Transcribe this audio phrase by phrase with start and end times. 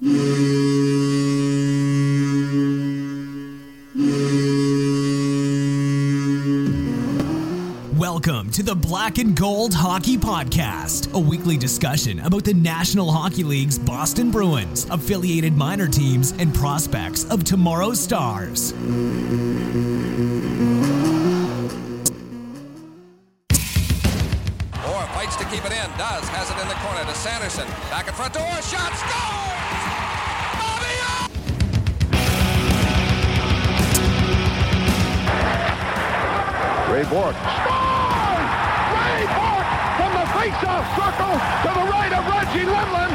[0.00, 0.12] Welcome
[8.52, 13.76] to the Black and Gold Hockey Podcast, a weekly discussion about the National Hockey League's
[13.76, 18.72] Boston Bruins, affiliated minor teams, and prospects of tomorrow's stars.
[25.50, 25.88] Keep it in.
[25.96, 26.28] Does.
[26.28, 27.64] Has it in the corner to Sanderson.
[27.88, 28.44] Back at front door.
[28.60, 28.92] Shot.
[28.92, 29.80] Scores!
[30.60, 31.24] Bobby Orr!
[36.92, 37.40] Ray Bourque.
[37.64, 38.52] Scores!
[38.92, 43.07] Ray Bourque from the face-off circle to the right of Reggie Lemelin,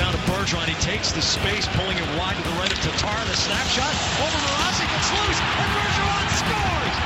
[0.00, 0.64] down to Bergeron.
[0.64, 3.20] He takes the space, pulling it wide to the right of Tatar.
[3.28, 4.88] The snapshot over Mrazek.
[4.96, 6.96] It's loose, and Bergeron scores!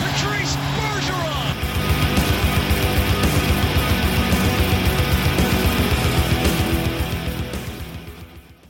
[0.00, 1.54] Patrice Bergeron!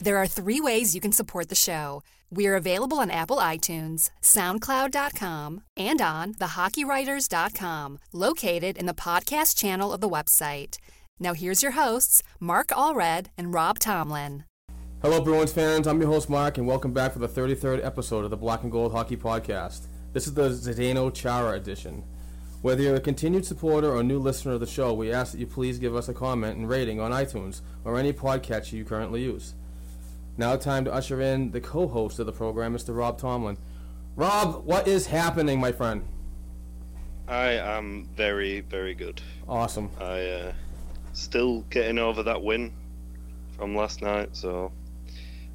[0.01, 2.03] There are three ways you can support the show.
[2.31, 9.93] We are available on Apple iTunes, SoundCloud.com, and on thehockeywriters.com, located in the podcast channel
[9.93, 10.79] of the website.
[11.19, 14.45] Now here's your hosts, Mark Allred and Rob Tomlin.
[15.01, 15.87] Hello, Bruins fans.
[15.87, 18.71] I'm your host, Mark, and welcome back for the 33rd episode of the Black and
[18.71, 19.87] Gold Hockey Podcast.
[20.13, 22.05] This is the Zdeno Chara edition.
[22.61, 25.47] Whether you're a continued supporter or new listener of the show, we ask that you
[25.47, 29.55] please give us a comment and rating on iTunes or any podcatcher you currently use.
[30.37, 32.95] Now, time to usher in the co host of the program, Mr.
[32.95, 33.57] Rob Tomlin.
[34.17, 36.07] Rob, what is happening, my friend?
[37.27, 39.23] I am very, very good.
[39.49, 39.91] Awesome.
[39.99, 40.53] I uh,
[41.17, 42.73] still getting over that win
[43.57, 44.71] from last night, so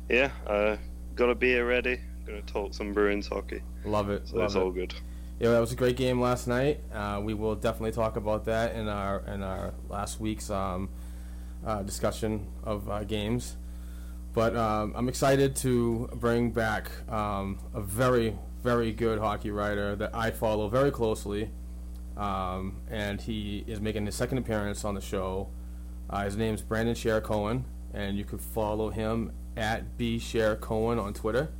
[0.10, 0.78] yeah, uh,
[1.16, 2.00] got a beer ready.
[2.26, 4.28] Gonna talk some Bruins hockey, Love it.
[4.28, 4.60] so love it's it.
[4.60, 4.94] all good.
[5.40, 6.82] Yeah, that was a great game last night.
[6.94, 10.90] Uh, we will definitely talk about that in our in our last week's um,
[11.66, 13.58] uh, discussion of uh, games.
[14.34, 20.16] But um, I'm excited to bring back um, a very very good hockey writer that
[20.16, 21.50] I follow very closely,
[22.22, 25.50] um, and he is making his second appearance on the show.
[26.10, 31.52] Uh, his name's Brandon Share-Cohen, and you can follow him at b Share-Cohen on Twitter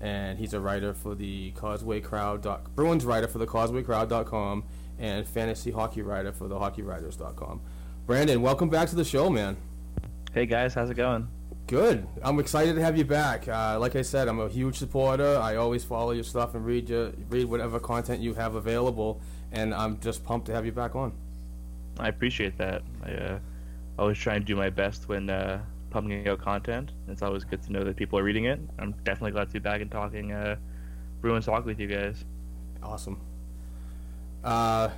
[0.00, 2.42] and he's a writer for the Causeway Crowd.
[2.42, 4.64] Dot, Bruins writer for the CausewayCrowd.com
[4.98, 7.60] and fantasy hockey writer for the HockeyWriters.com.
[8.06, 9.56] Brandon, welcome back to the show, man.
[10.32, 11.28] Hey guys, how's it going?
[11.66, 12.06] Good.
[12.22, 13.48] I'm excited to have you back.
[13.48, 15.36] Uh, like I said, I'm a huge supporter.
[15.38, 19.20] I always follow your stuff and read your read whatever content you have available,
[19.52, 21.12] and I'm just pumped to have you back on.
[21.98, 22.82] I appreciate that.
[23.04, 23.38] I uh,
[23.98, 26.92] always try and do my best when uh, pumping out content.
[27.08, 28.60] It's always good to know that people are reading it.
[28.78, 30.56] I'm definitely glad to be back and talking uh,
[31.20, 32.24] Bruins talk with you guys.
[32.82, 33.20] Awesome.
[34.44, 34.90] Uh,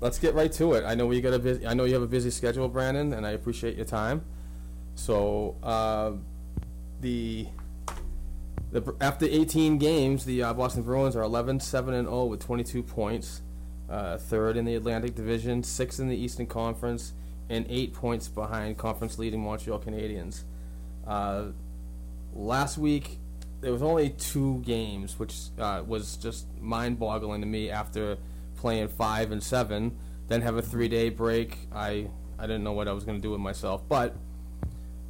[0.00, 0.84] let's get right to it.
[0.84, 3.26] I know we got a busy, I know you have a busy schedule, Brandon, and
[3.26, 4.24] I appreciate your time.
[4.94, 6.12] So uh,
[7.00, 7.46] the
[8.72, 12.82] the after 18 games, the uh, Boston Bruins are 11 7 and 0 with 22
[12.82, 13.42] points,
[13.88, 17.12] uh, third in the Atlantic Division, sixth in the Eastern Conference,
[17.48, 20.42] and eight points behind conference leading Montreal Canadiens.
[21.06, 21.46] Uh,
[22.34, 23.18] last week
[23.60, 27.70] there was only two games, which uh, was just mind-boggling to me.
[27.70, 28.18] After
[28.56, 29.96] playing five and seven,
[30.28, 31.58] then have a three-day break.
[31.72, 34.14] I I didn't know what I was going to do with myself, but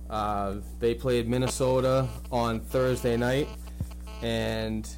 [0.09, 3.49] uh, they played Minnesota on Thursday night
[4.23, 4.89] and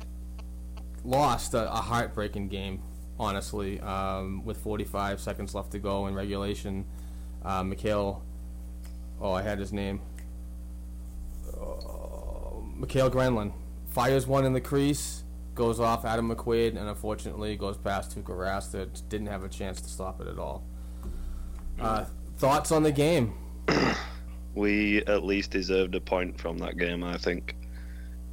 [1.05, 2.83] lost a, a heartbreaking game.
[3.21, 6.87] Honestly, um, with 45 seconds left to go in regulation,
[7.45, 8.23] uh, Mikhail.
[9.21, 10.01] Oh, I had his name.
[11.47, 13.53] Uh, Mikael Granlund
[13.91, 15.25] fires one in the crease,
[15.55, 19.83] goes off Adam McQuaid, and unfortunately goes past Tuukka Rask that didn't have a chance
[19.83, 20.65] to stop it at all.
[21.79, 22.07] Uh,
[22.39, 23.35] thoughts on the game?
[24.53, 27.55] We at least deserved a point from that game, I think.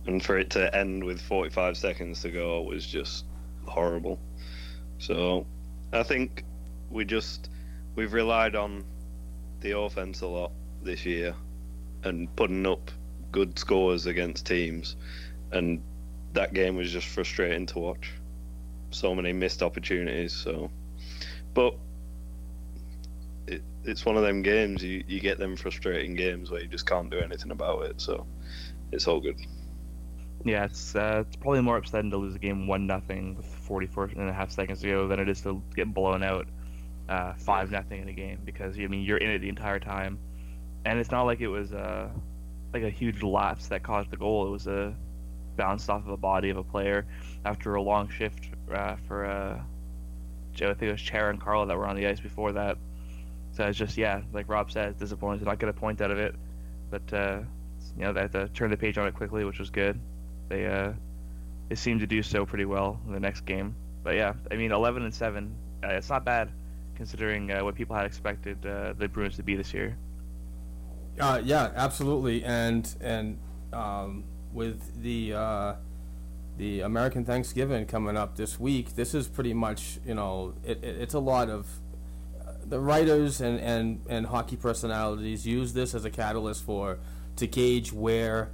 [0.08, 3.26] And for it to end with 45 seconds to go was just
[3.68, 4.20] horrible.
[5.00, 5.46] So
[5.94, 6.44] I think
[6.90, 7.50] we just
[7.96, 8.84] we've relied on
[9.62, 10.52] the offense a lot
[10.84, 11.36] this year
[12.04, 12.92] and putting up
[13.32, 14.96] good scores against teams
[15.52, 15.82] and
[16.34, 18.12] that game was just frustrating to watch.
[18.92, 20.70] So many missed opportunities, so
[21.54, 21.76] but
[23.48, 24.84] it, it's one of them games.
[24.84, 28.00] You you get them frustrating games where you just can't do anything about it.
[28.00, 28.26] So
[28.92, 29.40] it's all good.
[30.48, 34.12] Yeah, it's uh, it's probably more upsetting to lose a game one nothing with 44
[34.16, 36.48] and a half seconds to go than it is to get blown out
[37.10, 40.18] uh, five nothing in a game because I mean you're in it the entire time,
[40.86, 42.08] and it's not like it was uh,
[42.74, 44.48] like a huge lapse that caused the goal.
[44.48, 44.96] It was a
[45.58, 47.06] bounced off of a body of a player
[47.44, 49.60] after a long shift uh, for uh,
[50.54, 50.70] Joe.
[50.70, 52.78] I think it was Chara and Carlo that were on the ice before that.
[53.52, 56.20] So it's just yeah, like Rob said, disappointed to not get a point out of
[56.20, 56.36] it,
[56.90, 57.42] but uh,
[57.98, 60.00] you know they had to turn the page on it quickly, which was good.
[60.50, 60.94] They uh,
[61.70, 63.76] they seemed to do so pretty well in the next game.
[64.04, 66.50] But yeah, I mean 11 and seven, uh, it's not bad
[66.96, 69.98] considering uh, what people had expected uh, the Bruins to be this year.
[71.20, 73.40] Uh, yeah, absolutely, and and
[73.74, 74.24] um,
[74.54, 75.74] with the uh,
[76.58, 81.02] the American Thanksgiving coming up this week, this is pretty much you know it, it,
[81.02, 81.68] it's a lot of
[82.40, 87.00] uh, the writers and, and, and hockey personalities use this as a catalyst for
[87.36, 88.52] to gauge where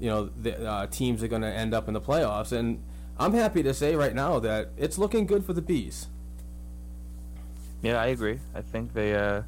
[0.00, 2.82] you know the uh, teams are going to end up in the playoffs, and
[3.18, 6.08] I'm happy to say right now that it's looking good for the bees.
[7.82, 8.40] Yeah, I agree.
[8.54, 9.14] I think they.
[9.14, 9.42] Uh,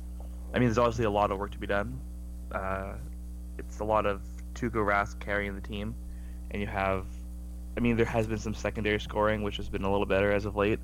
[0.53, 2.01] I mean, there's obviously a lot of work to be done.
[2.53, 2.95] Uh,
[3.59, 4.23] it's a lot of
[4.55, 5.95] Tuukka Rask carrying the team,
[6.51, 7.07] and you have.
[7.77, 10.45] I mean, there has been some secondary scoring, which has been a little better as
[10.45, 10.81] of late,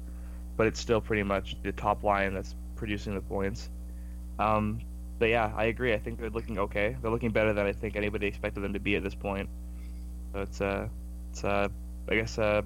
[0.56, 3.70] but it's still pretty much the top line that's producing the points.
[4.38, 4.80] Um,
[5.18, 5.94] but yeah, I agree.
[5.94, 6.96] I think they're looking okay.
[7.00, 9.48] They're looking better than I think anybody expected them to be at this point.
[10.32, 10.88] So it's uh,
[11.30, 11.68] it's uh,
[12.08, 12.62] I guess uh,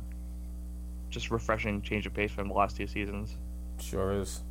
[1.10, 3.36] just refreshing change of pace from the last two seasons.
[3.80, 4.42] Sure is.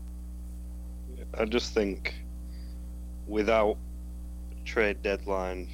[1.38, 2.16] I just think
[3.28, 3.78] without
[4.66, 5.68] trade deadline,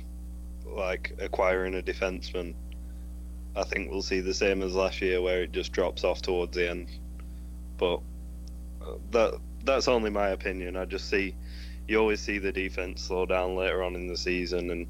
[0.66, 2.56] like acquiring a defenseman,
[3.56, 6.56] I think we'll see the same as last year, where it just drops off towards
[6.56, 6.90] the end.
[7.78, 7.98] But
[8.82, 10.76] uh, that that's only my opinion.
[10.76, 11.36] I just see
[11.88, 14.88] you always see the defense slow down later on in the season, and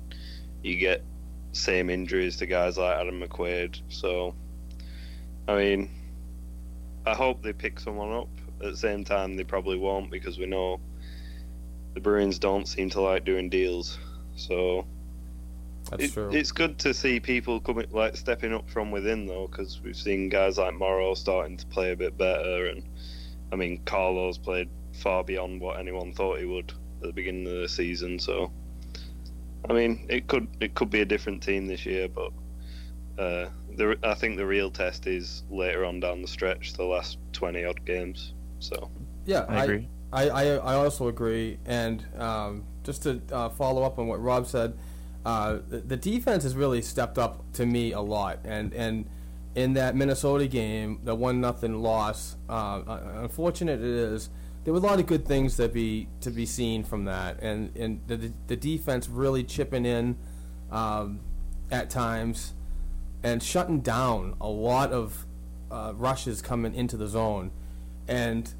[0.63, 1.03] you get
[1.51, 3.81] same injuries to guys like Adam McQuaid.
[3.89, 4.35] So,
[5.47, 5.89] I mean,
[7.05, 8.29] I hope they pick someone up.
[8.61, 10.79] At the same time, they probably won't because we know
[11.93, 13.97] the Bruins don't seem to like doing deals.
[14.35, 14.85] So
[15.89, 16.29] That's it, true.
[16.31, 20.29] it's good to see people coming like stepping up from within though, because we've seen
[20.29, 22.83] guys like Morrow starting to play a bit better, and
[23.51, 26.73] I mean Carlos played far beyond what anyone thought he would
[27.05, 28.19] at the beginning of the season.
[28.19, 28.51] So
[29.69, 32.31] I mean, it could it could be a different team this year, but
[33.17, 37.17] uh, the I think the real test is later on down the stretch, the last
[37.31, 38.33] twenty odd games.
[38.59, 38.89] So
[39.25, 39.87] Yeah, I agree.
[40.13, 41.57] I, I, I also agree.
[41.65, 44.77] And um, just to uh, follow up on what Rob said,
[45.25, 48.39] uh, the, the defense has really stepped up to me a lot.
[48.45, 49.09] And and
[49.55, 52.81] in that Minnesota game, the one nothing loss, uh,
[53.15, 54.29] unfortunate it is.
[54.65, 57.75] There were a lot of good things to be to be seen from that, and
[57.77, 60.17] and the the defense really chipping in
[60.71, 61.19] um,
[61.71, 62.53] at times
[63.23, 65.25] and shutting down a lot of
[65.71, 67.51] uh, rushes coming into the zone,
[68.07, 68.55] and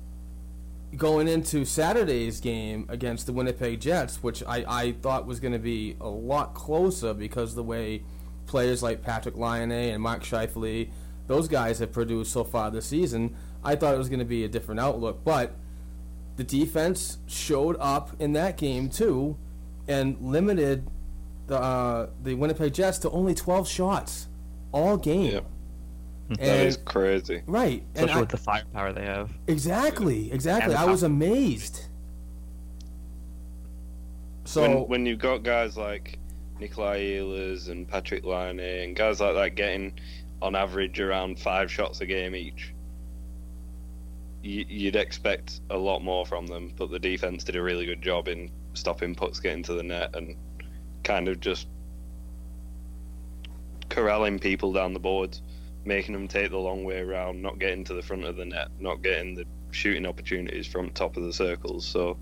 [0.96, 5.60] going into Saturday's game against the Winnipeg Jets, which I, I thought was going to
[5.60, 8.04] be a lot closer because the way
[8.46, 10.90] players like Patrik Laine and Mark Scheifele,
[11.28, 14.44] those guys have produced so far this season, I thought it was going to be
[14.44, 15.24] a different outlook.
[15.24, 15.56] But
[16.36, 19.38] the defense showed up in that game too,
[19.88, 20.88] and limited
[21.48, 24.28] the uh, the Winnipeg Jets to only 12 shots
[24.72, 25.32] all game.
[25.32, 25.40] yeah,
[26.30, 27.42] that And- is crazy.
[27.48, 29.32] Right, and Especially I- with the firepower they have.
[29.48, 30.74] Exactly, exactly.
[30.76, 31.86] I was amazed.
[34.44, 36.20] So when when you've got guys like
[36.60, 39.94] Nikolai Ehlers and Patrik Laine and guys like that getting
[40.42, 42.75] on average around five shots a game each, you,
[44.46, 46.72] you'd expect a lot more from them.
[46.78, 50.16] But the defense did a really good job in stopping pucks getting to the net
[50.16, 50.36] and
[51.04, 51.68] kind of just
[53.90, 55.42] corralling people down the boards,
[55.84, 58.70] making them take the long way around, not getting to the front of the net,
[58.80, 61.86] not getting the shooting opportunities from top of the circles.
[61.86, 62.18] So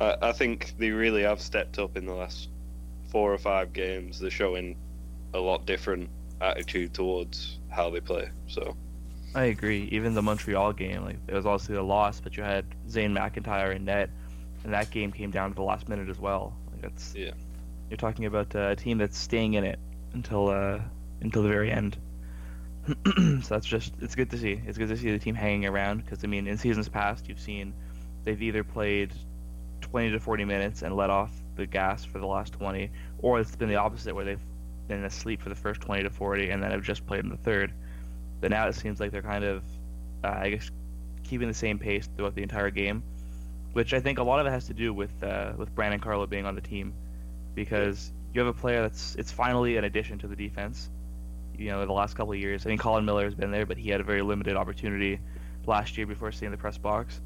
[0.00, 2.50] I, I think they really have stepped up in the last
[3.10, 4.20] four or five games.
[4.20, 4.76] They're showing
[5.34, 6.08] a lot different
[6.40, 8.30] attitude towards how they play.
[8.46, 8.76] So
[9.34, 9.88] I agree.
[9.92, 13.74] Even the Montreal game, like it was obviously a loss, but you had Zane McIntyre
[13.74, 14.10] in net,
[14.64, 16.56] and that game came down to the last minute as well.
[16.72, 17.32] Like that's yeah,
[17.88, 19.78] you're talking about uh, a team that's staying in it
[20.14, 20.80] until uh,
[21.20, 21.96] until the very end.
[23.16, 24.60] so that's just it's good to see.
[24.66, 27.40] It's good to see the team hanging around because I mean, in seasons past, you've
[27.40, 27.72] seen
[28.24, 29.12] they've either played
[29.80, 33.54] 20 to 40 minutes and let off the gas for the last 20, or it's
[33.54, 34.40] been the opposite where they've
[34.88, 37.36] been asleep for the first 20 to 40 and then have just played in the
[37.36, 37.72] third.
[38.40, 39.62] But now it seems like they're kind of,
[40.24, 40.70] uh, I guess,
[41.24, 43.02] keeping the same pace throughout the entire game,
[43.72, 46.26] which I think a lot of it has to do with uh, with Brandon Carlo
[46.26, 46.94] being on the team,
[47.54, 50.90] because you have a player that's it's finally an addition to the defense.
[51.56, 53.76] You know, the last couple of years, I mean, Colin Miller has been there, but
[53.76, 55.20] he had a very limited opportunity
[55.66, 57.20] last year before seeing the press box.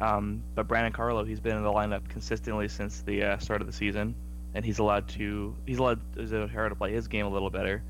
[0.00, 3.66] Um, but Brandon Carlo, he's been in the lineup consistently since the uh, start of
[3.66, 4.14] the season,
[4.54, 7.82] and he's allowed to he's allowed Zotero to play his game a little better,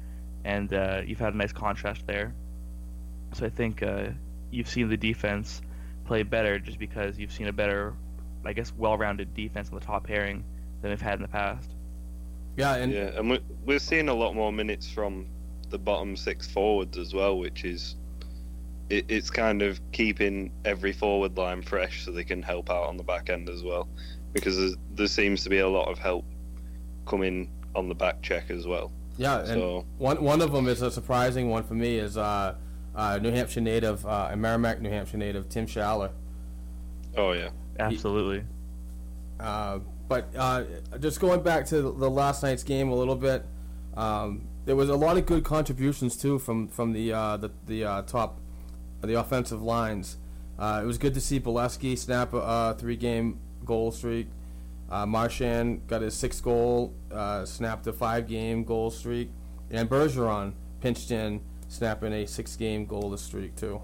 [0.45, 2.35] and uh, you've had a nice contrast there.
[3.35, 4.09] So I think uh,
[4.51, 5.63] you've seen the defense
[6.05, 7.95] play better just because you've seen a better,
[8.45, 10.45] I guess, well-rounded defense on the top pairing
[10.81, 11.75] than we've had in the past.
[12.57, 15.27] Yeah, and yeah, and we're, we're seeing a lot more minutes from
[15.71, 17.97] the bottom six forwards as well, which is
[18.91, 22.97] it, it's kind of keeping every forward line fresh so they can help out on
[22.97, 23.89] the back end as well,
[24.33, 26.25] because there seems to be a lot of help
[27.07, 28.91] coming on the back check as well.
[29.19, 32.55] Yeah, and So- one one of them is a surprising one for me is uh,
[32.99, 36.11] uh, New Hampshire native, uh, Merrimack, New Hampshire native Tim Schaller.
[37.17, 38.45] Oh yeah, Absolutely.
[39.39, 39.79] Uh,
[40.09, 40.65] but uh,
[41.01, 43.45] just going back to the last night's game a little bit,
[43.97, 47.85] um, there was a lot of good contributions too from from the uh, the, the
[47.85, 48.41] uh, top,
[49.03, 50.17] the offensive lines.
[50.59, 54.27] Uh, it was good to see Beleskey snap a uh, three-game goal streak.
[54.91, 59.31] Uh, Marchand got his sixth goal, uh, snapped a five-game goal streak,
[59.71, 63.81] and Bergeron pinched in, snapping a six-game goalless streak too.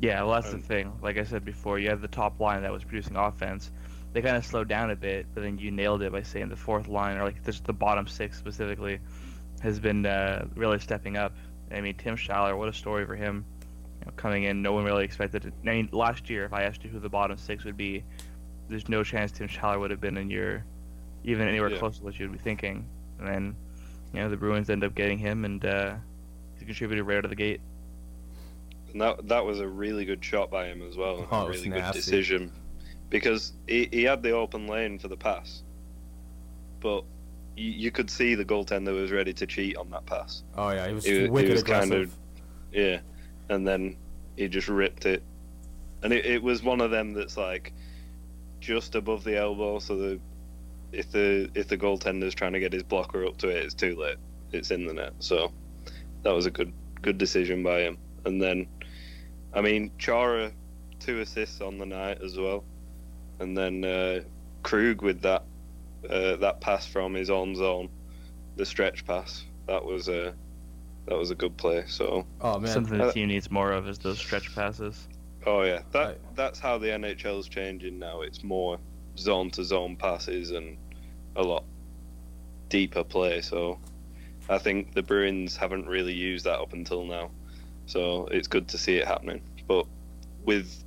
[0.00, 0.92] Yeah, well, that's the thing.
[1.00, 3.70] Like I said before, you had the top line that was producing offense.
[4.12, 6.56] They kind of slowed down a bit, but then you nailed it by saying the
[6.56, 8.98] fourth line, or like just the bottom six specifically,
[9.60, 11.34] has been uh, really stepping up.
[11.72, 13.44] I mean, Tim Schaller, what a story for him.
[14.00, 15.54] You know, coming in, no one really expected it.
[15.62, 18.04] I mean, last year, if I asked you who the bottom six would be,
[18.68, 20.64] there's no chance Tim Schaller would have been in your,
[21.22, 21.78] even anywhere Yeah.
[21.78, 22.86] close to what you'd be thinking.
[23.18, 23.56] And then,
[24.12, 25.94] you know, the Bruins end up getting him, and uh,
[26.64, 27.60] he contributed right out of the gate.
[28.92, 31.26] and that that was a really good shot by him as well.
[31.30, 32.52] Oh, a it was really good decision
[33.10, 35.62] because he, he had the open lane for the pass,
[36.80, 37.04] but
[37.56, 40.42] you, you could see the goaltender was ready to cheat on that pass.
[40.56, 41.66] Oh yeah, he was He- he was aggressive.
[41.90, 42.14] kind of-
[42.72, 43.00] Yeah,
[43.48, 43.96] and then
[44.36, 45.22] he just ripped it,
[46.02, 47.72] and it, it was one of them that's like
[48.60, 50.20] just above the elbow, so the
[50.92, 53.96] if the if the goaltender's trying to get his blocker up to it, it's too
[53.96, 54.16] late.
[54.52, 55.12] It's in the net.
[55.18, 55.52] So
[56.24, 57.98] that was a good good decision by him.
[58.24, 58.66] And then,
[59.52, 60.50] I mean, Chara
[60.98, 62.64] two assists on the night as well,
[63.38, 64.20] and then uh,
[64.62, 65.44] Krug with that
[66.08, 67.88] uh, that pass from his own zone,
[68.56, 69.44] the stretch pass.
[69.66, 70.34] That was a
[71.06, 71.84] that was a good play.
[71.86, 75.06] So oh man, Something the Uh, team needs more of is those stretch passes.
[75.46, 76.18] Oh yeah, that Right.
[76.34, 78.22] that's how the NHL's changing now.
[78.22, 78.78] It's more
[79.18, 80.78] zone to zone passes and
[81.36, 81.64] a lot
[82.70, 83.42] deeper play.
[83.42, 83.78] So
[84.48, 87.32] I think the Bruins haven't really used that up until now.
[87.86, 89.42] So it's good to see it happening.
[89.68, 89.86] But
[90.44, 90.84] with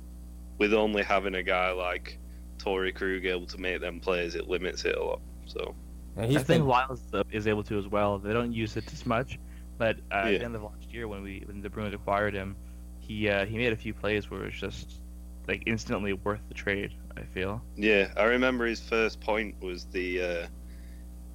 [0.58, 2.20] with only having a guy like
[2.58, 5.22] Torey Krug able to make them plays, it limits it a lot.
[5.46, 5.76] So
[6.16, 8.18] and I he's think been, Liles is able to as well.
[8.18, 9.38] They don't use it as much,
[9.78, 10.38] but uh, at Yeah.
[10.38, 12.56] the end of last year when we when the Bruins acquired him,
[12.98, 15.02] he uh, he made a few plays where it was just
[15.46, 16.92] like instantly worth the trade.
[17.16, 17.64] I feel.
[17.76, 20.46] Yeah, I remember his first point was the uh,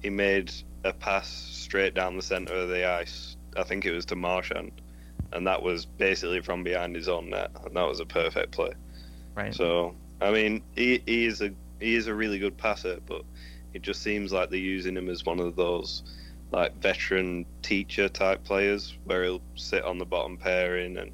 [0.04, 0.52] he made
[0.84, 3.38] a pass straight down the center of the ice.
[3.56, 4.82] I think it was to Marchand,
[5.32, 8.72] and that was basically from behind his own net, and that was a perfect play.
[9.34, 9.54] Right.
[9.54, 13.22] So I mean, he, he is a he is a really good passer, but
[13.72, 16.02] it just seems like they're using him as one of those
[16.52, 21.12] like veteran teacher type players where he'll sit on the bottom pairing and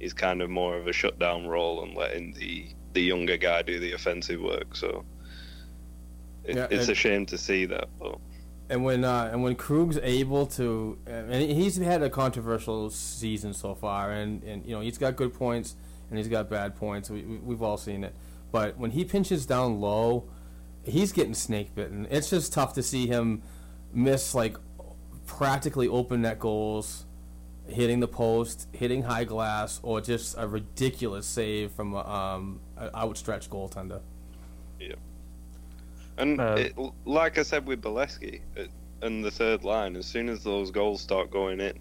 [0.00, 3.78] he's kind of more of a shutdown role and letting the the younger guy do
[3.78, 4.74] the offensive work.
[4.74, 5.04] So
[6.44, 8.18] it, Yeah, it's and- a shame to see that, but
[8.70, 13.74] and when uh, and when Krug's able to, and he's had a controversial season so
[13.74, 15.76] far, and, and you know he's got good points
[16.08, 17.10] and he's got bad points.
[17.10, 18.14] We, we we've all seen it,
[18.52, 20.28] but when he pinches down low,
[20.82, 22.06] he's getting snake bitten.
[22.10, 23.42] It's just tough to see him
[23.92, 24.56] miss like
[25.26, 27.04] practically open net goals,
[27.66, 32.90] hitting the post, hitting high glass, or just a ridiculous save from a, um, an
[32.94, 34.00] outstretched goaltender.
[36.18, 38.70] And Uh, it, like I said with Beleskey it,
[39.02, 41.74] and the third line, as soon as those goals start going in,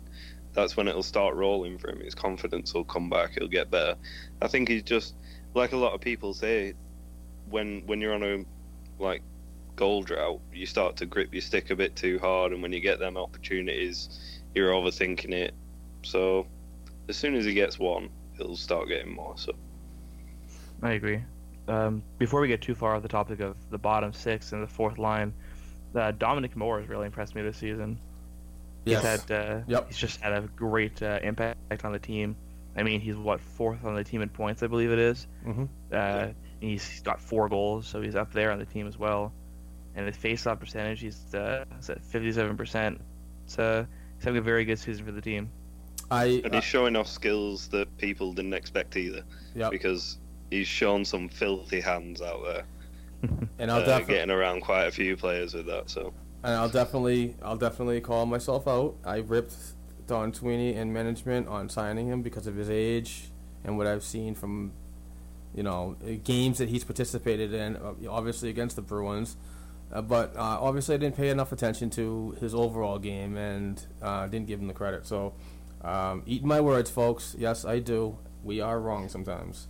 [0.53, 1.99] that's when it'll start rolling for him.
[2.01, 3.31] His confidence will come back.
[3.37, 3.95] He'll get better.
[4.41, 5.15] I think he's just
[5.53, 6.73] like a lot of people say
[7.45, 8.45] when when you're on a
[9.03, 9.23] like
[9.75, 12.79] goal drought, you start to grip your stick a bit too hard, and when you
[12.81, 14.09] get them opportunities,
[14.53, 15.55] you're overthinking it.
[16.03, 16.47] So
[17.09, 19.35] as soon as he gets one, he'll start getting more.
[19.37, 19.53] So
[20.81, 21.23] I agree.
[21.67, 24.67] Um, before we get too far off the topic of the bottom six and the
[24.67, 25.33] fourth line,
[25.95, 27.99] uh, Dominic Moore has really impressed me this season.
[28.85, 29.27] He's Yes.
[29.27, 29.87] had uh, Yep.
[29.87, 32.35] he's just had a great uh, impact on the team.
[32.75, 35.27] I mean, he's what fourth on the team in points, I believe it is.
[35.45, 35.65] Mm-hmm.
[35.91, 36.27] Uh,
[36.59, 39.31] he's got four goals, so he's up there on the team as well.
[39.95, 42.97] And his face-off percentage, he's uh, he's at 57%.
[43.45, 43.85] So
[44.17, 45.49] he's having a very good season for the team.
[46.11, 49.21] I And he's showing off skills that people didn't expect either.
[49.55, 49.71] Yep.
[49.71, 50.17] Because
[50.49, 52.63] he's shown some filthy hands out there.
[53.59, 55.89] and I'll uh, definitely getting around quite a few players with that.
[55.89, 58.95] So and I'll definitely I'll definitely call myself out.
[59.05, 59.55] I ripped
[60.07, 63.31] Don Sweeney and management on signing him because of his age
[63.63, 64.73] and what I've seen from
[65.55, 69.37] you know games that he's participated in, uh, obviously against the Bruins.
[69.91, 74.27] Uh, but uh, obviously, I didn't pay enough attention to his overall game and uh,
[74.27, 75.05] didn't give him the credit.
[75.05, 75.33] So,
[75.83, 77.35] um, eat my words, folks.
[77.37, 78.17] Yes, I do.
[78.43, 79.67] We are wrong sometimes.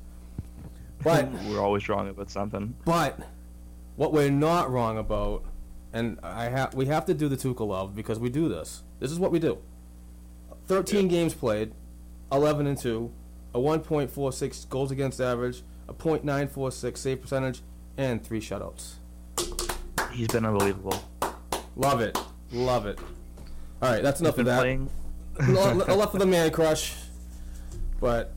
[1.03, 2.75] But We're always wrong about something.
[2.85, 3.19] but
[3.95, 5.43] what we're not wrong about,
[5.91, 8.81] and I have we have to do the Tuukka love because we do this.
[8.99, 9.59] This is what we do.
[10.67, 11.73] Thirteen games played,
[12.31, 13.11] eleven and two,
[13.53, 17.61] a one point four six goals against average, a point nine four six save percentage,
[17.97, 18.93] and three shutouts.
[20.11, 20.99] He's been unbelievable.
[21.75, 22.17] Love it,
[22.51, 22.97] love it.
[23.81, 24.59] All right, that's enough of that.
[24.61, 24.89] playing.
[25.39, 26.95] enough of the man crush.
[27.99, 28.33] But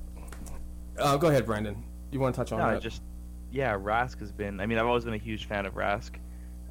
[0.99, 1.82] uh, go ahead, Brandon.
[2.16, 2.80] You want to touch on No, that?
[2.80, 3.02] just
[3.50, 4.58] yeah, Rask has been.
[4.58, 6.12] I mean, I've always been a huge fan of Rask.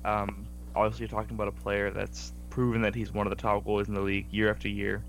[0.04, 3.64] Um, obviously, you're talking about a player that's proven that he's one of the top
[3.64, 5.04] goalies in the league year after year.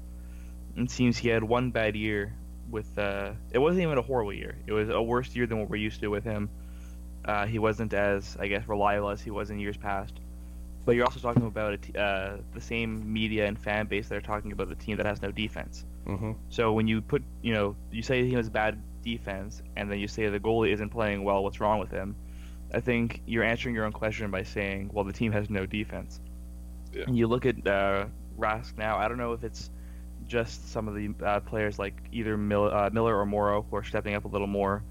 [0.76, 2.34] It seems he had one bad year
[2.70, 2.98] with.
[2.98, 4.56] Uh, it wasn't even a horrible year.
[4.66, 6.50] It was a worse year than what we're used to with him.
[7.24, 10.20] Uh, he wasn't as, I guess, reliable as he was in years past.
[10.84, 14.16] But you're also talking about a t- uh, the same media and fan base that
[14.16, 15.84] are talking about the team that has no defense.
[16.06, 16.32] mm-hmm.
[16.50, 18.80] So when you put, you know, you say he has bad
[19.16, 22.16] defense, and then you say the goalie isn't playing well, what's wrong with him?
[22.74, 26.20] I think you're answering your own question by saying, well, the team has no defense.
[26.92, 27.04] Yeah.
[27.08, 28.98] You look at uh, Rask now.
[28.98, 29.70] I don't know if it's
[30.26, 33.84] just some of the uh, players like either Mil- uh, Miller or Morrow who are
[33.84, 34.82] stepping up a little more.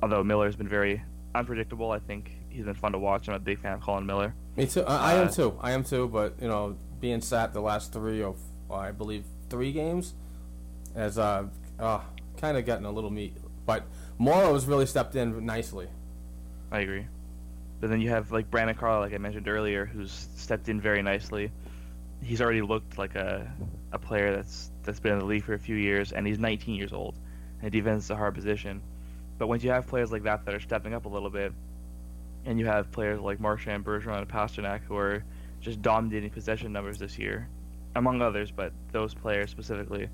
[0.00, 1.02] Although Miller's been very
[1.34, 3.28] unpredictable, I think he's been fun to watch.
[3.28, 4.32] I'm a big fan of Colin Miller.
[4.56, 4.84] Me too.
[4.84, 5.58] I, I am Uh, too.
[5.60, 6.06] I am too.
[6.06, 8.36] But you know, being sat the last three of
[8.68, 10.14] well, I believe three games,
[10.94, 11.46] as uh,
[11.80, 12.00] uh
[12.38, 13.36] kind of gotten a little meat.
[13.66, 13.84] But
[14.18, 15.88] Morrow has really stepped in nicely.
[16.70, 17.06] I agree.
[17.80, 21.02] But then you have like Brandon Carl, like I mentioned earlier, who's stepped in very
[21.02, 21.52] nicely.
[22.22, 23.52] He's already looked like a
[23.92, 26.74] a player that's that's been in the league for a few years, and he's 19
[26.74, 27.16] years old.
[27.62, 28.82] And defense is a hard position.
[29.38, 31.52] But once you have players like that that are stepping up a little bit,
[32.44, 35.24] and you have players like Marchand, Bergeron, and Pastrnak who are
[35.60, 37.48] just dominating possession numbers this year,
[37.94, 40.08] among others, but those players specifically,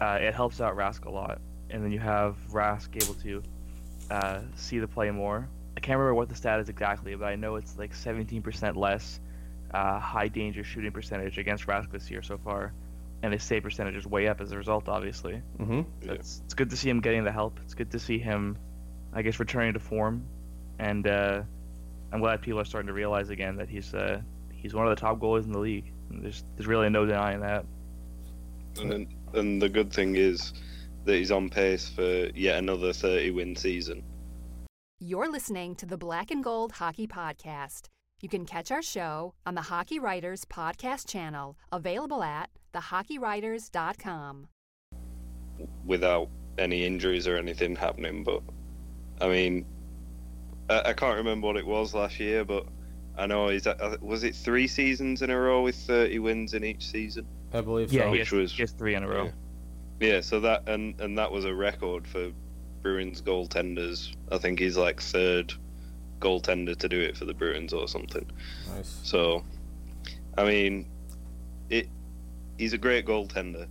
[0.00, 1.40] uh, it helps out Rask a lot.
[1.74, 3.42] And then you have Rask able to
[4.08, 5.48] uh, see the play more.
[5.76, 9.18] I can't remember what the stat is exactly, but I know it's like 17% less
[9.72, 12.72] uh, high danger shooting percentage against Rask this year so far,
[13.24, 15.42] and his save percentage is way up as a result, obviously.
[15.58, 15.80] Mm-hmm.
[16.06, 17.58] So it's, it's good to see him getting the help.
[17.64, 18.56] It's good to see him,
[19.12, 20.24] I guess, returning to form,
[20.78, 21.42] and uh,
[22.12, 24.20] I'm glad people are starting to realize again that he's uh,
[24.52, 25.92] he's one of the top goalies in the league.
[26.10, 27.64] And there's there's really no denying that.
[28.78, 30.52] and then, and the good thing is
[31.04, 34.02] that he's on pace for yet another 30 win season.
[35.00, 37.88] You're listening to the Black and Gold Hockey Podcast.
[38.20, 44.48] You can catch our show on the Hockey Writers Podcast channel, available at thehockeywriters.com.
[45.84, 48.24] without any injuries or anything happening.
[48.24, 48.42] But
[49.20, 49.66] I mean,
[50.70, 52.66] I, I can't remember what it was last year, but
[53.18, 56.64] I know he's at, was it three seasons in a row with 30 wins in
[56.64, 57.26] each season.
[57.52, 58.12] I believe Yeah, so.
[58.12, 59.24] he Which was- he has three in a row.
[59.26, 59.30] Yeah,
[60.20, 62.30] so that and and that was a record for
[62.82, 64.14] Bruins goaltenders.
[64.30, 65.54] I think he's like third
[66.20, 68.26] goaltender to do it for the Bruins or something.
[68.74, 69.00] Nice.
[69.02, 69.44] So,
[70.36, 70.86] I mean,
[71.70, 71.88] it
[72.58, 73.66] he's a great goaltender,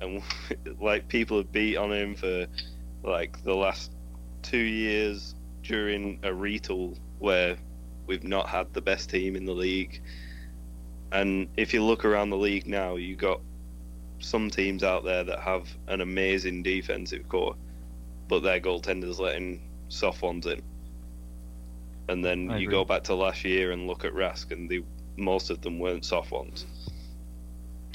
[0.00, 0.22] and
[0.80, 2.46] like people have beat on him for
[3.02, 3.92] like the last
[4.42, 7.56] two years during a retool where
[8.06, 10.02] we've not had the best team in the league.
[11.12, 13.40] And if you look around the league now, you got
[14.18, 17.54] some teams out there that have an amazing defensive core,
[18.28, 20.62] but their goaltenders letting soft ones in.
[22.08, 22.78] And then I you agree.
[22.78, 24.84] go back to last year and look at Rask, and the
[25.16, 26.66] most of them weren't soft ones.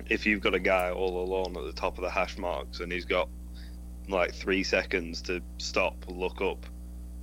[0.10, 2.92] If you've got a guy all alone at the top of the hash marks and
[2.92, 3.30] he's got
[4.10, 6.66] like three seconds to stop, look up,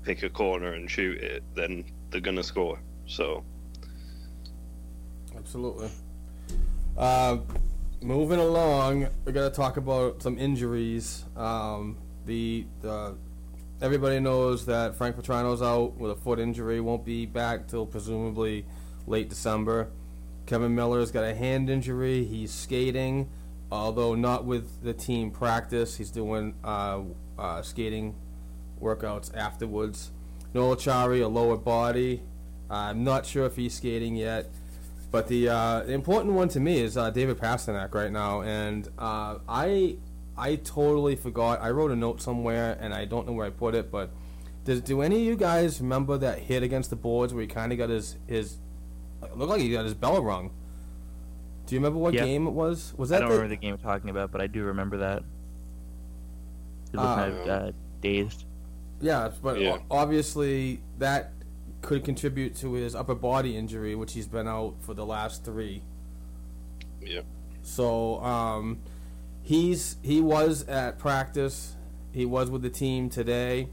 [0.03, 2.81] pick a corner and shoot it, then they're gonna score.
[3.07, 3.45] So
[5.37, 5.91] Absolutely.
[6.97, 7.39] Uh,
[8.03, 11.25] moving along, we're gonna talk about some injuries.
[11.37, 13.17] Um, the the
[13.81, 18.67] everybody knows that Frank Vatrano's out with a foot injury, won't be back till presumably
[19.07, 19.91] late December.
[20.47, 22.25] Kevan Miller's got a hand injury.
[22.25, 23.29] He's skating,
[23.71, 25.97] although not with the team practice.
[25.97, 27.03] He's doing uh,
[27.39, 28.15] uh, skating
[28.81, 30.11] workouts afterwards.
[30.55, 32.23] Noel Acciari, a lower body.
[32.71, 34.51] I'm not sure if he's skating yet.
[35.11, 38.87] But the, uh, the important one to me is uh, David Pastrnak right now, and
[38.99, 39.97] uh, I
[40.37, 41.63] I totally forgot.
[41.63, 43.91] I wrote a note somewhere, and I don't know where I put it.
[43.91, 44.11] But
[44.65, 47.73] does, do any of you guys remember that hit against the boards where he kind
[47.73, 48.59] of got his his
[49.35, 50.51] looked like he got his bell rung?
[51.67, 52.25] Do you remember what Yep.
[52.25, 52.93] game it was?
[52.99, 53.17] Was that?
[53.17, 55.23] I that don't the, remember the game you're talking about, but I do remember that.
[56.93, 58.45] He looked Uh, kind of uh, dazed.
[59.01, 59.79] Yeah, but Yeah.
[59.91, 61.33] obviously that
[61.81, 65.83] could contribute to his upper body injury, which he's been out for the last three.
[67.01, 67.23] Yeah.
[67.63, 68.81] So um,
[69.43, 71.77] he's he was at practice.
[72.13, 73.69] He was with the team today,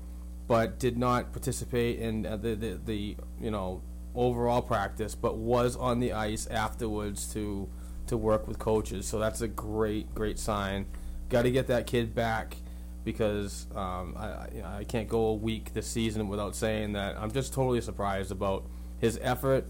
[0.47, 3.81] but did not participate in uh, the, the the you know
[4.13, 7.69] overall practice, but was on the ice afterwards to
[8.07, 9.07] to work with coaches.
[9.07, 10.85] So that's a great great sign.
[11.29, 12.57] Got to get that kid back
[13.05, 17.15] because um, I you know, I can't go a week this season without saying that
[17.17, 18.65] I'm just totally surprised about
[18.99, 19.67] his effort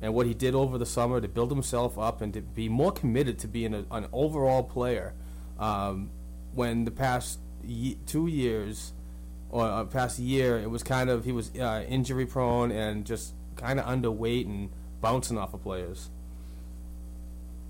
[0.00, 2.90] and what he did over the summer to build himself up and to be more
[2.90, 5.14] committed to being a, an overall player.
[5.58, 6.10] Um,
[6.54, 8.92] when the past ye- two years
[9.50, 13.34] or uh, past year, it was kind of he was uh, injury prone and just
[13.56, 14.70] kind of underweight and
[15.00, 16.10] bouncing off of players.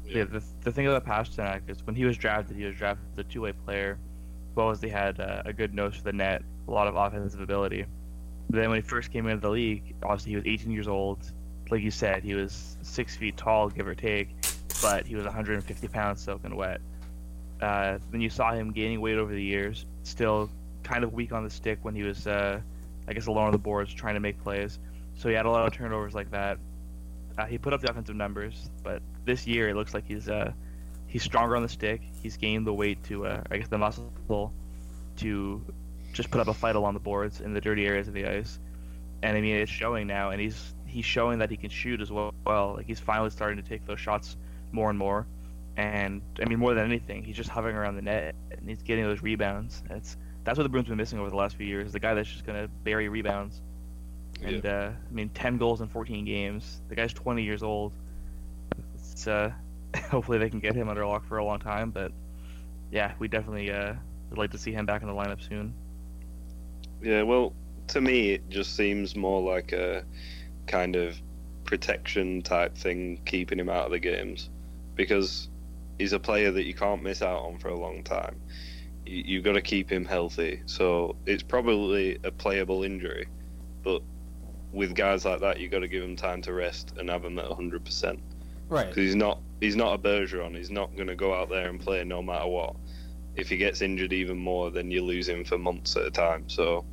[0.06, 3.18] Yeah, the, the thing about Pastrnak is when he was drafted, he was drafted as
[3.18, 4.07] a two-way player, as
[4.58, 7.40] well as he had uh, a good nose for the net, a lot of offensive
[7.40, 7.86] ability.
[8.50, 11.30] But then when he first came into the league, obviously he was 18 years old.
[11.70, 14.30] Like you said, he was six feet tall, give or take,
[14.82, 16.80] but he was 150 pounds soaking wet.
[17.60, 20.50] Uh, then you saw him gaining weight over the years, still
[20.82, 22.60] kind of weak on the stick when he was, uh,
[23.06, 24.80] I guess, alone on the boards trying to make plays.
[25.14, 26.58] So he had a lot of turnovers like that.
[27.36, 30.52] Uh, he put up the offensive numbers, but this year it looks like he's uh,
[31.08, 32.02] he's stronger on the stick.
[32.22, 34.52] He's gained the weight to, uh, I guess, the muscle
[35.16, 35.64] to
[36.12, 38.58] just put up a fight along the boards in the dirty areas of the ice.
[39.22, 42.12] And I mean, it's showing now, and he's he's showing that he can shoot as
[42.12, 42.32] well.
[42.46, 42.74] well.
[42.76, 44.36] Like he's finally starting to take those shots
[44.70, 45.26] more and more.
[45.76, 49.04] And I mean, more than anything, he's just hovering around the net and he's getting
[49.04, 49.82] those rebounds.
[49.90, 51.92] It's that's what the Bruins been missing over the last few years.
[51.92, 53.60] The guy that's just gonna bury rebounds.
[54.42, 56.80] And uh, I mean, 10 goals in 14 games.
[56.88, 57.92] The guy's 20 years old.
[58.94, 59.50] It's, uh,
[60.10, 61.90] hopefully they can get him under lock for a long time.
[61.90, 62.12] But
[62.90, 63.94] yeah, we definitely uh,
[64.30, 65.74] would like to see him back in the lineup soon.
[67.02, 67.52] Yeah, well,
[67.88, 70.04] to me, it just seems more like a
[70.66, 71.20] kind of
[71.64, 74.50] protection type thing, keeping him out of the games,
[74.94, 75.48] because
[75.98, 78.40] he's a player that you can't miss out on for a long time.
[79.06, 83.28] You, you've got to keep him healthy, so it's probably a playable injury,
[83.82, 84.02] but
[84.72, 87.38] with guys like that, you've got to give him time to rest and have him
[87.38, 88.20] at 100%.
[88.68, 88.88] Right.
[88.88, 90.56] Because he's not he's not a Bergeron.
[90.56, 92.76] He's not going to go out there and play no matter what.
[93.36, 96.48] If he gets injured even more, then you lose him for months at a time.
[96.48, 96.84] So,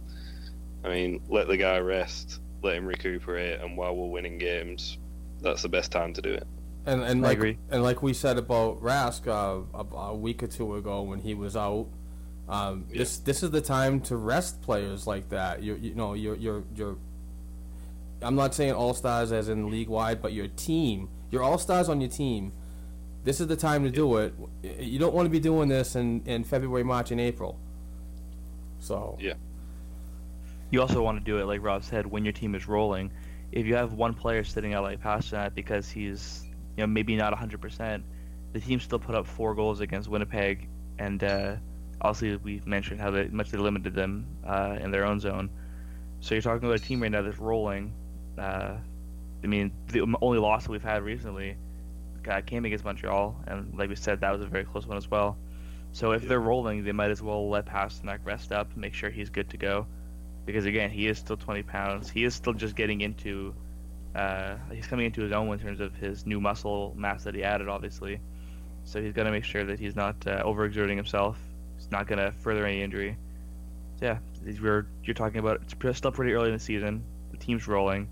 [0.84, 5.00] I mean, let the guy rest, let him recuperate, and while we're winning games,
[5.42, 6.48] that's the best time to do it.
[6.86, 7.58] And and I like agree.
[7.72, 11.34] and like we said about Rask uh, a, a week or two ago when he
[11.34, 11.88] was out,
[12.48, 15.64] um, this this is the time to rest players like that.
[15.64, 16.98] You you know you're you're you're.
[18.22, 21.90] I'm not saying all stars as in league wide, but your team, your all stars
[21.90, 22.54] on your team.
[23.26, 24.34] This is the time to do it.
[24.80, 27.60] You don't want to be doing this in, in February, March, and April.
[28.80, 29.34] So Yeah.
[30.72, 33.12] You also want to do it, like Rob said, when your team is rolling.
[33.52, 36.44] If you have one player sitting out like Pastrnak because he's,
[36.76, 38.02] you know, maybe not 100%,
[38.54, 40.68] the team still put up four goals against Winnipeg,
[40.98, 41.56] and uh,
[42.02, 45.50] obviously we mentioned how they, much they limited them uh, in their own zone.
[46.22, 47.94] So you're talking about a team right now that's rolling.
[48.38, 48.78] Uh,
[49.46, 51.56] I mean, the only loss that we've had recently
[52.48, 55.38] came against Montreal, and like we said, that was a very close one as well.
[55.92, 59.10] So if they're rolling, they might as well let Pastrnak rest up, and make sure
[59.12, 59.86] he's good to go
[60.46, 62.10] because again, he is still 20 pounds.
[62.10, 63.54] He is still just getting into.
[64.16, 67.44] Uh, he's coming into his own in terms of his new muscle mass that he
[67.44, 68.20] added, obviously.
[68.86, 71.38] So he's got to make sure that he's not uh, overexerting himself.
[71.78, 73.18] He's not going to further any injury.
[74.00, 74.18] So yeah,
[74.62, 75.62] we're you're talking about.
[75.62, 77.04] It's still pretty early in the season.
[77.32, 78.08] The team's rolling.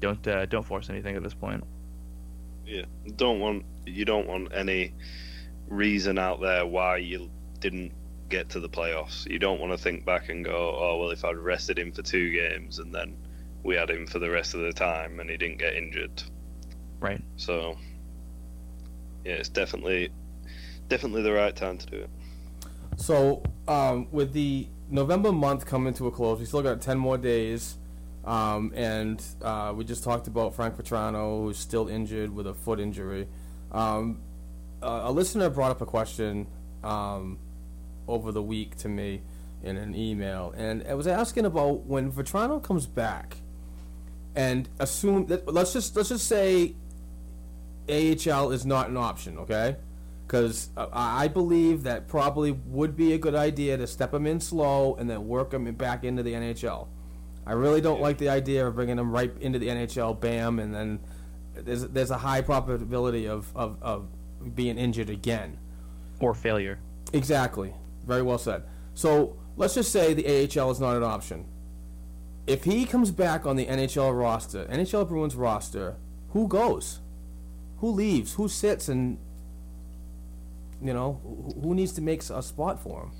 [0.00, 1.64] Don't uh, don't force anything at this point.
[2.66, 2.84] Yeah,
[3.16, 4.94] don't want you don't want any
[5.68, 7.30] reason out there why you
[7.60, 7.92] didn't
[8.28, 9.26] get to the playoffs.
[9.26, 12.02] You don't want to think back and go, oh well, if I'd rested him for
[12.02, 13.16] two games and then
[13.62, 16.22] we had him for the rest of the time and he didn't get injured.
[17.00, 17.22] Right.
[17.36, 17.76] So
[19.24, 20.10] yeah, it's definitely
[20.88, 22.10] definitely the right time to do it.
[22.96, 27.16] So, um, with the November month coming to a close, we still got 10 more
[27.16, 27.77] days.
[28.28, 32.78] Um, and uh, we just talked about Frank Vatrano, who's still injured with a foot
[32.78, 33.26] injury.
[33.72, 34.20] Um,
[34.82, 36.46] uh, a listener brought up a question
[36.84, 37.38] um,
[38.06, 39.22] over the week to me
[39.62, 43.38] in an email, and I was asking about when Vatrano comes back,
[44.36, 46.74] and assume that let's just let's just say
[47.88, 49.76] AHL is not an option, okay?
[50.26, 54.38] Because uh, I believe that probably would be a good idea to step him in
[54.38, 56.88] slow and then work him back into the NHL.
[57.48, 60.74] I really don't like the idea of bringing him right into the NHL, bam, and
[60.74, 61.00] then
[61.54, 64.06] there's there's a high probability of, of, of
[64.54, 65.58] being injured again.
[66.20, 66.78] Or failure.
[67.14, 67.72] Exactly.
[68.06, 68.64] Very well said.
[68.94, 71.46] So let's just say the AHL is not an option.
[72.46, 75.96] If he comes back on the NHL roster, NHL Bruins roster,
[76.30, 77.00] who goes?
[77.78, 78.34] Who leaves?
[78.34, 79.16] Who sits and
[80.82, 83.10] you know who- who needs to make a spot for him?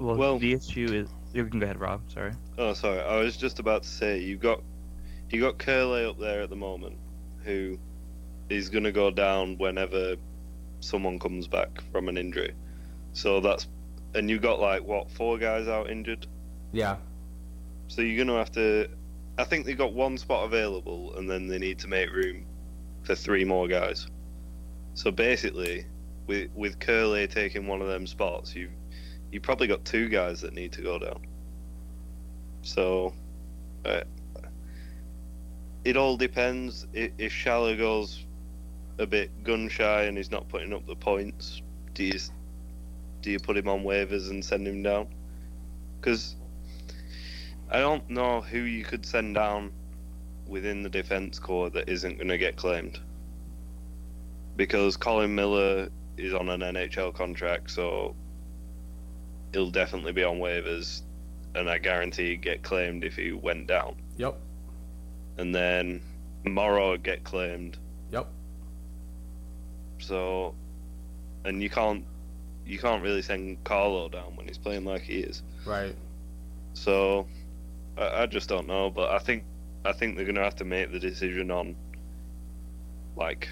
[0.00, 1.08] Well, Well- the issue is.
[1.32, 2.02] You can go ahead, Rob.
[2.10, 2.32] Sorry.
[2.56, 3.00] Oh, sorry.
[3.00, 4.62] I was just about to say you've got
[5.30, 6.96] you got Kuraly up there at the moment,
[7.44, 7.78] who
[8.48, 10.16] is going to go down whenever
[10.80, 12.54] someone comes back from an injury.
[13.12, 13.68] So that's
[14.14, 16.26] and you got like what four guys out injured.
[16.72, 16.96] Yeah.
[17.88, 18.88] So you're going to have to.
[19.38, 22.46] I think they got one spot available, and then they need to make room
[23.02, 24.06] for three more guys.
[24.94, 25.86] So basically,
[26.26, 28.70] with with Curley taking one of them spots, you
[29.30, 31.20] you probably got two guys that need to go down.
[32.62, 33.12] So,
[33.84, 34.02] uh,
[35.84, 36.86] it all depends.
[36.94, 38.24] I- If Schaller goes
[38.98, 41.62] a bit gun shy and he's not putting up the points,
[41.94, 42.18] do you
[43.20, 45.08] do you put him on waivers and send him down?
[46.00, 46.36] Because
[47.70, 49.72] I don't know who you could send down
[50.46, 52.98] within the defense core that isn't going to get claimed.
[54.56, 58.16] Because Colin Miller is on an NHL contract, so
[59.52, 61.02] he'll definitely be on waivers,
[61.54, 63.96] and I guarantee he'd get claimed if he went down.
[64.16, 64.38] Yep.
[65.38, 66.02] And then
[66.44, 67.78] Morrow get claimed,
[68.10, 68.26] Yep.
[69.98, 70.54] so
[71.44, 72.04] and you can't
[72.66, 75.42] you can't really send Carlo down when he's playing like he is.
[75.64, 75.94] Right.
[76.74, 77.26] So
[77.96, 79.44] I, I just don't know, but I think
[79.84, 81.76] I think they're gonna have to make the decision on
[83.16, 83.48] like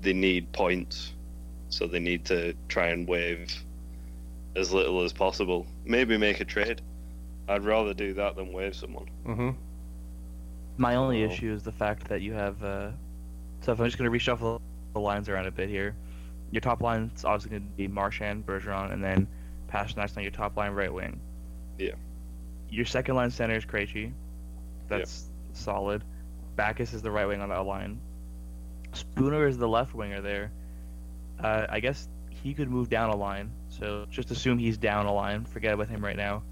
[0.00, 1.12] they need points,
[1.70, 3.52] so they need to try and waive
[4.58, 5.66] as little as possible.
[5.84, 6.82] Maybe make a trade.
[7.48, 9.06] I'd rather do that than waive someone.
[9.26, 9.50] Mm-hmm.
[10.76, 12.62] My only So- issue is the fact that you have.
[12.62, 12.90] Uh,
[13.62, 14.60] so if I'm just going to reshuffle
[14.92, 15.94] the lines around a bit here,
[16.50, 19.26] your top line is obviously going to be Marchand, Bergeron, and then
[19.70, 21.20] Pastrnak's on your top line right wing.
[21.78, 21.92] Yeah.
[22.70, 24.12] Your second line center is Krejci.
[24.88, 26.02] That's solid.
[26.56, 28.00] Backes is the right wing on that line.
[28.92, 30.50] Spooner is the left winger there.
[31.42, 32.08] Uh, I guess
[32.42, 33.50] he could move down a line.
[33.78, 35.44] So just assume he's down a line.
[35.44, 36.42] Forget about him right now.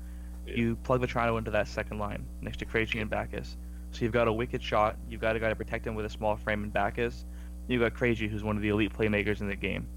[0.47, 0.55] Yeah.
[0.55, 3.57] You plug Vatrano into that second line next to Krejci and Backes.
[3.91, 4.97] So you've got a wicked shot.
[5.09, 7.25] You've got a guy to protect him with a small frame in Backes.
[7.69, 9.89] You've got Krejci, who's one of the elite playmakers in the game.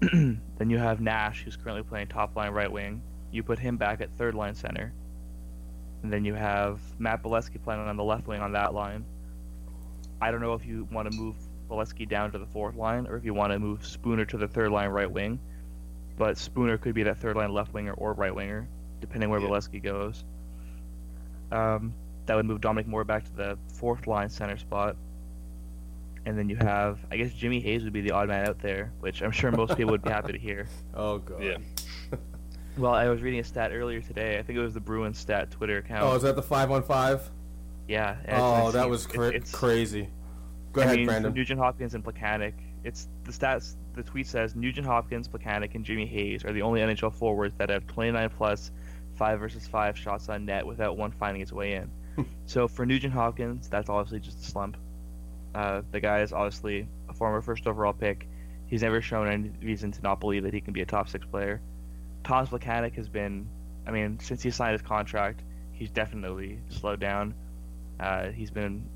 [0.00, 3.02] then you have Nash, who's currently playing top line right wing.
[3.30, 4.92] You put him back at third line center.
[6.02, 9.04] And then you have Matt Beleskey playing on the left wing on that line.
[10.20, 11.36] I don't know if you want to move
[11.70, 14.48] Beleskey down to the fourth line or if you want to move Spooner to the
[14.48, 15.38] third line right wing.
[16.16, 18.68] But Spooner could be that third line left winger or right winger,
[19.00, 19.48] depending where Yeah.
[19.48, 20.24] Beleskey goes.
[21.50, 21.94] Um,
[22.26, 24.96] that would move Dominic Moore back to the fourth line center spot.
[26.26, 28.92] And then you have, I guess Jimmy Hayes would be the odd man out there,
[29.00, 30.66] which I'm sure most people would be happy to hear.
[30.94, 31.42] Oh god.
[31.42, 31.56] Yeah.
[32.78, 34.38] Well, I was reading a stat earlier today.
[34.38, 36.04] I think it was the Bruins stat Twitter account.
[36.04, 37.28] Oh, is that the five on five?
[37.88, 38.12] yeah.
[38.24, 40.08] and it's- Oh, it's- that was it's- cra- it's- crazy.
[40.72, 41.34] Go I ahead, mean, for Brandon.
[41.34, 42.52] Nugent Hopkins and Plekanec.
[42.84, 43.74] It's the stats.
[44.00, 47.68] The tweet says Nugent Hopkins, Plekanec, and Jimmy Hayes are the only NHL forwards that
[47.68, 48.70] have 29 plus
[49.14, 51.90] five versus five shots on net without one finding its way in.
[52.46, 54.78] so for Nugent Hopkins, that's obviously just a slump.
[55.54, 58.26] Uh, the guy is obviously a former first overall pick.
[58.64, 61.26] He's never shown any reason to not believe that he can be a top six
[61.26, 61.60] player.
[62.24, 63.50] Thomas Plekanec has been,
[63.86, 67.34] I mean, since he signed his contract, he's definitely slowed down.
[67.98, 68.88] Uh, he's been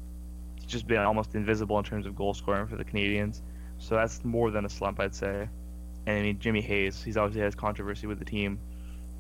[0.54, 3.42] he's just been almost invisible in terms of goal scoring for the Canadiens.
[3.84, 5.46] So that's more than a slump, I'd say.
[6.06, 8.58] And I mean, Jimmy Hayes, he's obviously has controversy with the team,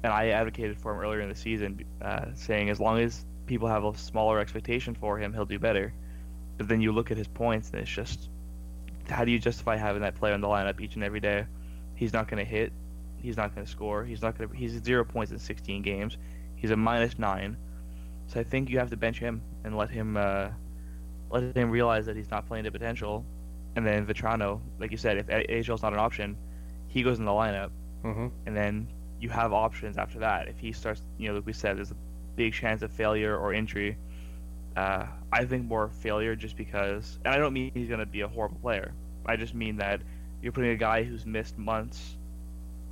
[0.02, 3.68] and I advocated for him earlier in the season, uh, saying as long as people
[3.68, 5.92] have a smaller expectation for him, he'll do better.
[6.56, 8.30] But then you look at his points, and it's just,
[9.10, 11.44] how do you justify having that player in the lineup each and every day?
[11.94, 12.72] He's not going to hit.
[13.18, 14.02] He's not going to score.
[14.02, 14.56] He's not going to.
[14.56, 16.16] He's zero points in 16 games.
[16.56, 17.58] He's a minus nine.
[18.28, 20.48] So I think you have to bench him and let him uh,
[21.28, 23.26] let him realize that he's not playing to potential.
[23.76, 26.36] And then Vatrano, like you said, if AHL is not an option,
[26.88, 27.70] he goes in the lineup,
[28.04, 28.26] Mm-hmm.
[28.46, 28.86] and then
[29.18, 30.48] you have options after that.
[30.48, 31.96] If he starts, you know, like we said, there's a
[32.36, 33.96] big chance of failure or injury.
[34.76, 38.20] Uh, I think more failure just because, and I don't mean he's going to be
[38.20, 38.92] a horrible player.
[39.24, 40.02] I just mean that
[40.42, 42.16] you're putting a guy who's missed months.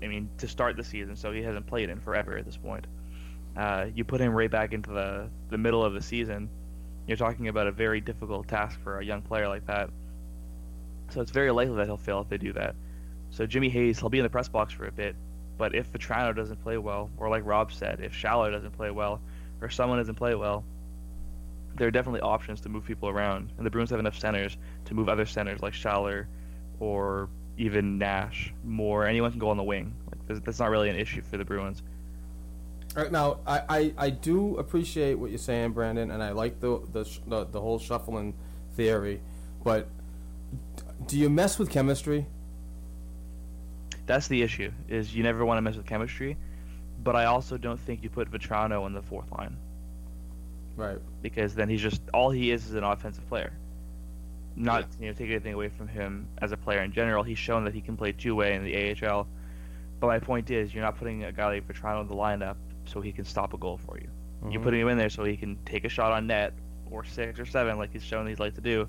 [0.03, 2.87] I mean, to start the season, so he hasn't played in forever at this point.
[3.57, 6.49] Uh, you put him right back into the the middle of the season.
[7.07, 9.91] You're talking about a very difficult task for a young player like that.
[11.13, 12.75] So it's very likely that he'll fail if they do that.
[13.31, 15.15] So Jimmy Hayes, he'll be in the press box for a bit,
[15.59, 19.21] but if Vatrano doesn't play well, or like Rob said, if Schaller doesn't play well,
[19.61, 20.65] or someone doesn't play well,
[21.77, 24.95] there are definitely options to move people around, and the Bruins have enough centers to
[24.95, 26.27] move other centers like Schaller,
[26.81, 28.53] or even Nash.
[28.65, 29.95] More anyone can go on the wing.
[30.11, 31.83] Like that's not really an issue for the Bruins.
[32.97, 36.61] All right, now I, I, I do appreciate what you're saying, Brandon, and I like
[36.61, 38.35] the the the, the whole shuffling
[38.75, 39.21] theory,
[39.63, 39.89] but
[41.07, 42.27] do you mess with chemistry?
[44.07, 44.73] That's the issue.
[44.89, 46.37] Is you never want to mess with chemistry,
[47.03, 49.57] but I also don't think you put Vatrano in the fourth line.
[50.77, 50.99] Right.
[51.21, 53.53] Because then he's just all he is is an offensive player.
[54.57, 54.87] Not yeah.
[55.01, 57.23] you know take anything away from him as a player in general.
[57.23, 59.27] He's shown that he can play two way in the AHL.
[60.01, 63.01] But my point is, you're not putting a guy like Vatrano in the lineup so
[63.01, 64.09] he can stop a goal for you.
[64.09, 64.51] Mm-hmm.
[64.51, 66.55] You're putting him in there so he can take a shot on net
[66.91, 68.89] or six or seven, like he's shown he's like to do,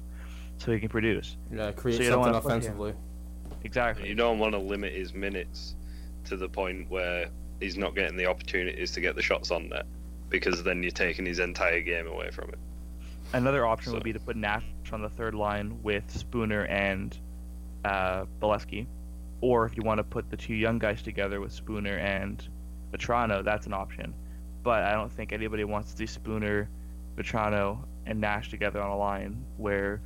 [0.57, 1.37] so he can produce.
[1.51, 2.93] Yeah, create so something offensively.
[3.63, 4.09] Exactly.
[4.09, 5.75] You don't want to limit his minutes
[6.25, 7.27] to the point where
[7.59, 9.85] he's not getting the opportunities to get the shots on net,
[10.29, 12.59] because then you're taking his entire game away from him.
[13.33, 13.95] Another option so.
[13.95, 17.17] would be to put Nash on the third line with Spooner and
[17.85, 18.85] uh, Beleskey,
[19.41, 22.47] or if you want to put the two young guys together with Spooner and
[22.91, 24.13] Vatrano, that's an option.
[24.61, 26.69] But I don't think anybody wants to see Spooner,
[27.17, 30.01] Vatrano, and Nash together on a line where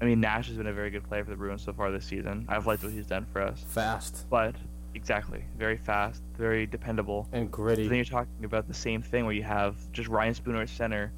[0.00, 2.04] I mean, Nash has been a very good player for the Bruins so far this
[2.04, 2.46] season.
[2.48, 3.64] I've liked what he's done for us.
[3.68, 4.26] Fast.
[4.28, 4.54] But
[4.94, 7.84] exactly, very fast, very dependable, and gritty.
[7.84, 10.68] So then you're talking about the same thing where you have just Ryan Spooner at
[10.68, 11.12] center.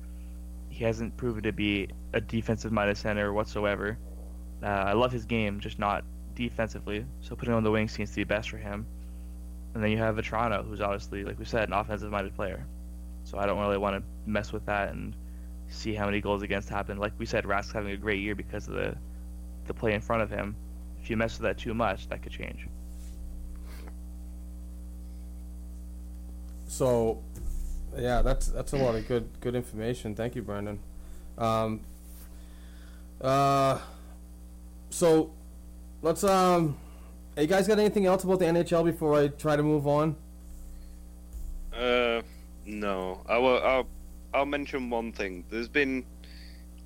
[0.68, 3.98] He hasn't proven to be a defensive-minded center whatsoever.
[4.62, 7.04] Uh, I love his game, just not defensively.
[7.20, 8.86] So putting him on the wing seems to be best for him.
[9.74, 12.64] And then you have Vatrano, who's obviously, like we said, an offensive-minded player.
[13.24, 15.14] So I don't really want to mess with that and
[15.68, 16.98] see how many goals against happen.
[16.98, 18.96] Like we said, Rask's having a great year because of the
[19.66, 20.56] the play in front of him.
[21.02, 22.66] If you mess with that too much, that could change.
[26.66, 27.22] So,
[27.96, 30.14] yeah, that's that's a lot of good good information.
[30.14, 30.78] Thank you, Brandon.
[31.36, 31.80] Um,
[33.20, 33.78] uh,
[34.90, 35.30] so
[36.02, 36.76] let's um,
[37.36, 40.16] hey, you guys got anything else about the NHL before I try to move on?
[41.72, 42.22] Uh,
[42.66, 43.22] no.
[43.28, 43.62] I will.
[43.62, 43.88] I'll
[44.34, 45.44] I'll mention one thing.
[45.50, 46.04] There's been,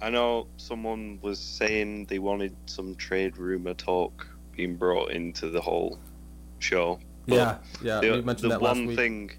[0.00, 4.26] I know someone was saying they wanted some trade rumor talk
[4.56, 5.98] being brought into the whole
[6.58, 7.00] show.
[7.26, 8.00] Yeah, yeah.
[8.00, 8.98] The, we mentioned the that one last week.
[8.98, 9.30] thing,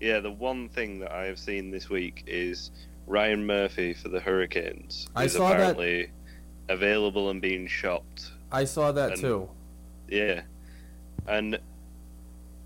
[0.00, 2.70] yeah, the one thing that I have seen this week is
[3.06, 6.10] Ryan Murphy for the Hurricanes I is saw that- apparently
[6.68, 8.30] available and being shopped.
[8.52, 9.48] I saw that And- too.
[10.08, 10.42] Yeah,
[11.28, 11.58] and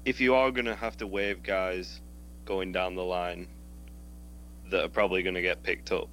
[0.07, 2.01] if you are gonna have to waive guys
[2.47, 3.49] going down the line
[4.71, 6.09] that are probably going to get picked up.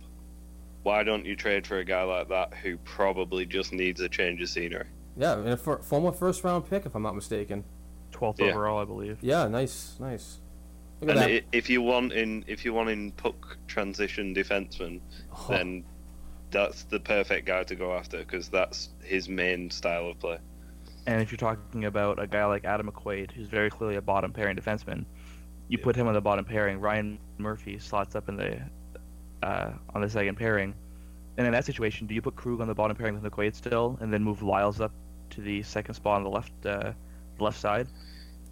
[0.83, 4.41] Why don't you trade for a guy like that who probably just needs a change
[4.41, 4.85] of scenery?
[5.15, 7.63] Yeah, and a fir- former first round pick, if I'm not mistaken.
[8.11, 8.47] 12th Yeah.
[8.47, 9.17] overall, I believe.
[9.21, 10.39] Yeah, nice, nice.
[10.99, 11.31] Look at And that.
[11.43, 15.45] i- if you want in if you want in puck transition defenseman, Oh.
[15.49, 15.83] then
[16.51, 20.37] that's the perfect guy to go after because that's his main style of play.
[21.07, 24.31] And if you're talking about a guy like Adam McQuaid, who's very clearly a bottom
[24.33, 25.05] pairing defenseman,
[25.71, 26.79] you put him on the bottom pairing.
[26.79, 28.59] Ryan Murphy slots up in the
[29.41, 30.75] uh, on the second pairing.
[31.37, 33.97] And in that situation, do you put Krug on the bottom pairing with McQuaid still,
[34.01, 34.91] and then move Liles up
[35.31, 36.91] to the second spot on the left uh,
[37.39, 37.87] left side?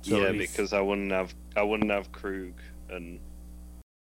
[0.02, 2.54] So yeah, he's- because I wouldn't have I wouldn't have Krug
[2.90, 3.20] and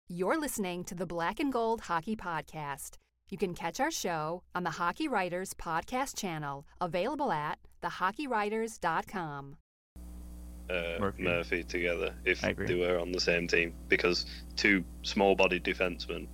[0.08, 2.92] You're listening to the Black and Gold Hockey Podcast.
[3.30, 9.58] You can catch our show on the Hockey Writers Podcast channel, available at thehockeywriters.com.
[10.70, 11.24] uh, Murphy.
[11.24, 11.64] Murphy.
[11.64, 16.28] together if they were on the same team because two small-bodied defensemen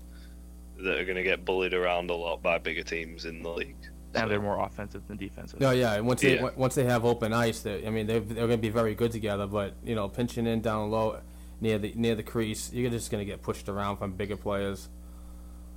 [0.78, 3.76] that are going to get bullied around a lot by bigger teams in the league.
[4.16, 5.60] and they're more offensive than defensive.
[5.60, 5.96] No, yeah.
[5.96, 6.46] and Once they Yeah.
[6.46, 8.96] on- once they have open ice, they I mean they're they're going to be very
[8.96, 9.46] good together.
[9.46, 11.20] But you know, pinching in down low
[11.62, 14.90] near the near the crease, you're just going to get pushed around from bigger players.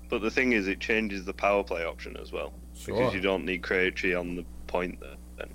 [0.08, 2.94] But the thing is, it changes the power play option as well Sure.
[2.96, 5.16] because you don't need Krejci on the point there.
[5.38, 5.48] Then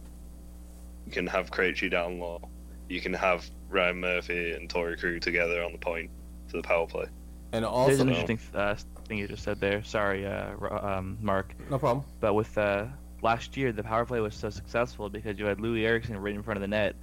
[1.06, 2.42] you can have Krejci down low.
[2.90, 6.10] You can have Ryan Murphy and Torey Krug together on the point
[6.48, 7.06] for the power play.
[7.52, 8.76] And also, There's an interesting uh,
[9.08, 9.84] thing you just said there.
[9.84, 11.54] Sorry, uh, um, Mark.
[11.70, 12.06] no problem.
[12.20, 12.86] But with uh,
[13.22, 16.44] last year, the power play was so successful because you had Loui Eriksson right in
[16.44, 16.96] front of the net,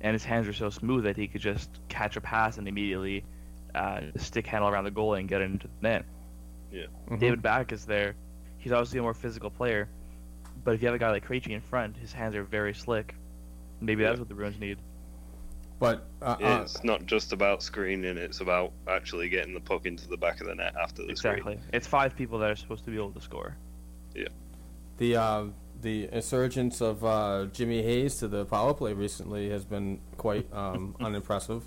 [0.00, 3.24] and his hands were so smooth that he could just catch a pass and immediately
[3.74, 6.04] uh, stick handle around the goal and get into the net.
[6.70, 6.86] Yeah.
[7.08, 7.18] Mhm.
[7.20, 8.14] David Backes there.
[8.58, 9.88] He's obviously a more physical player,
[10.64, 13.14] but if you have a guy like Krejci in front, his hands are very slick,
[13.80, 14.78] Maybe that's what the Bruins need.
[15.78, 20.08] But uh, uh, It's not just about screening; it's about actually getting the puck into
[20.08, 21.34] the back of the net after the screen.
[21.34, 21.60] Exactly.
[21.72, 23.56] It's five people that are supposed to be able to score.
[24.14, 24.28] screen.
[24.96, 25.44] the uh,
[25.82, 30.96] the insurgence of uh, Jimmy Hayes to the power play recently has been quite um,
[31.00, 31.62] unimpressive,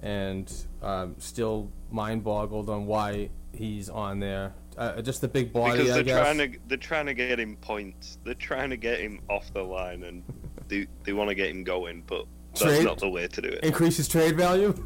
[0.00, 4.54] and um, still mind boggled on why he's on there.
[4.78, 6.18] Uh, just the big body, because they're guess.
[6.18, 8.18] trying to they're trying to get him points.
[8.24, 10.22] They're trying to get him off the line, and
[10.68, 13.48] they they want to get him going, but that's Trade- not the way to do
[13.48, 13.64] it.
[13.64, 14.72] Increase his trade value,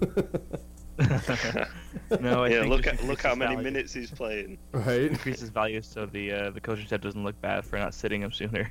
[2.20, 3.64] No, I yeah, think look at look how many value.
[3.70, 4.58] minutes he's playing.
[4.72, 5.02] right?
[5.02, 8.30] increases value so the uh, the coaching staff doesn't look bad for not sitting him
[8.32, 8.70] sooner.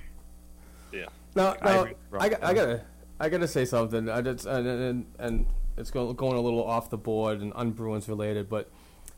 [0.93, 1.87] Yeah, No, I no,
[2.19, 2.81] I, got- I gotta,
[3.19, 4.07] I gotta say something.
[4.09, 5.45] I just, and, and, and
[5.77, 8.69] it's going, going a little off the board and un-Bruins related, but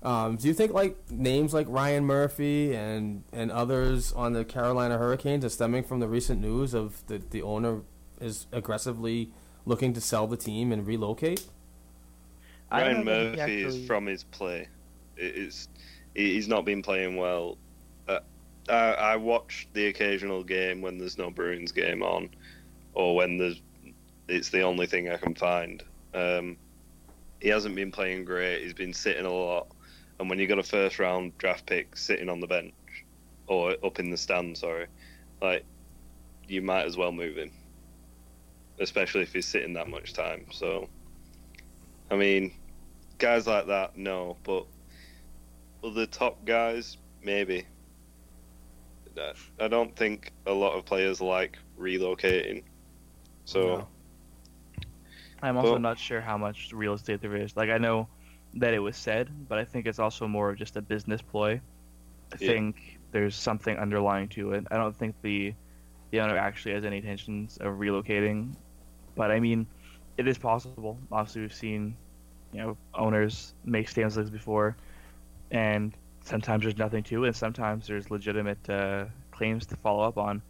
[0.01, 4.97] um, do you think like names like Ryan Murphy and and others on the Carolina
[4.97, 7.82] Hurricanes are stemming from the recent news of the the owner
[8.19, 9.32] is aggressively
[9.68, 11.45] looking to sell the team and relocate?
[12.72, 14.68] I don't Ryan know that he Murphy actually- is from his play.
[15.15, 15.68] It is
[16.15, 17.57] he's not been playing well.
[18.07, 18.20] Uh,
[18.70, 22.30] I, I watch the occasional game when there's no Bruins game on,
[22.93, 23.61] or when there's
[24.28, 25.84] it's the only thing I can find.
[26.13, 26.57] Um,
[27.39, 28.63] he hasn't been playing great.
[28.63, 29.68] He's been sitting a lot,
[30.20, 32.74] and when you got a first round draft pick sitting on the bench
[33.47, 34.88] or up in the stand, sorry,
[35.41, 35.63] like
[36.47, 37.51] you might as well move him,
[38.80, 40.45] especially if he's sitting that much time.
[40.51, 40.88] So,
[42.11, 42.53] I mean,
[43.17, 44.65] guys like that, no, but
[45.84, 47.65] other top guys, maybe.
[49.59, 52.63] I- don't think a lot of players like relocating.
[53.45, 53.88] So, No.
[55.41, 57.55] I'm also Well- not sure how much real estate there is.
[57.55, 58.07] Like I know
[58.55, 61.53] that it was said, but I think it's also more of just a business ploy.
[62.32, 62.47] I Yeah.
[62.47, 64.67] think there's something underlying to it.
[64.71, 65.53] I don't think the
[66.11, 68.55] the owner actually has any intentions of relocating,
[69.18, 69.65] but I mean,
[70.18, 70.97] it is possible.
[71.11, 71.97] Obviously, we've seen
[72.53, 74.78] you know owners make statements like this before,
[75.51, 75.93] and
[76.24, 80.41] sometimes there's nothing to it, and sometimes there's legitimate uh, claims to follow up on.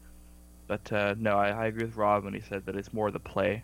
[0.67, 3.19] But uh, no, I, I agree with Rob when he said that it's more the
[3.19, 3.63] play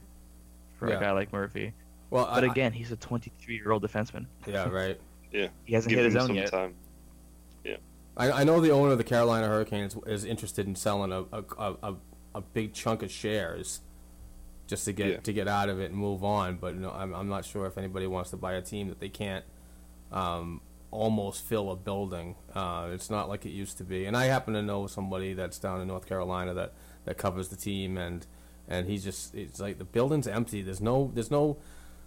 [0.79, 0.97] for Yeah.
[0.97, 1.73] a guy like Murphy.
[2.09, 4.25] Well, But I, again, he's a 23 year old defenseman.
[4.47, 4.97] yeah, right.
[5.31, 6.49] yeah, He hasn't give hit his own yet.
[6.51, 6.73] time.
[8.15, 11.43] I, I know the owner of the Carolina Hurricanes is interested in selling a a,
[11.57, 11.95] a, a,
[12.35, 13.81] a big chunk of shares
[14.67, 15.17] just to get Yeah.
[15.17, 16.57] to get out of it and move on.
[16.57, 19.09] But no, I'm I'm not sure if anybody wants to buy a team that they
[19.09, 19.45] can't
[20.11, 20.61] um,
[20.91, 22.35] almost fill a building.
[22.53, 24.05] Uh, it's not like it used to be.
[24.05, 26.73] And I happen to know somebody that's down in North Carolina that,
[27.05, 28.25] that covers the team, and
[28.67, 30.61] and he's just it's like the building's empty.
[30.61, 31.57] There's no there's no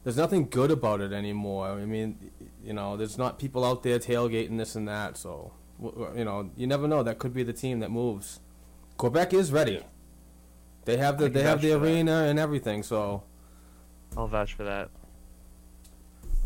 [0.05, 1.67] there's nothing good about it anymore.
[1.69, 2.31] I mean,
[2.65, 5.17] you know, there's not people out there tailgating this and that.
[5.17, 5.53] So,
[6.15, 7.03] you know, you never know.
[7.03, 8.39] That could be the team that moves.
[8.99, 9.73] Quebec is ready.
[9.73, 9.81] Yeah.
[10.87, 11.85] They have the they have the for that.
[11.85, 12.83] arena and everything.
[12.83, 13.23] So,
[14.17, 14.89] I'll vouch for that.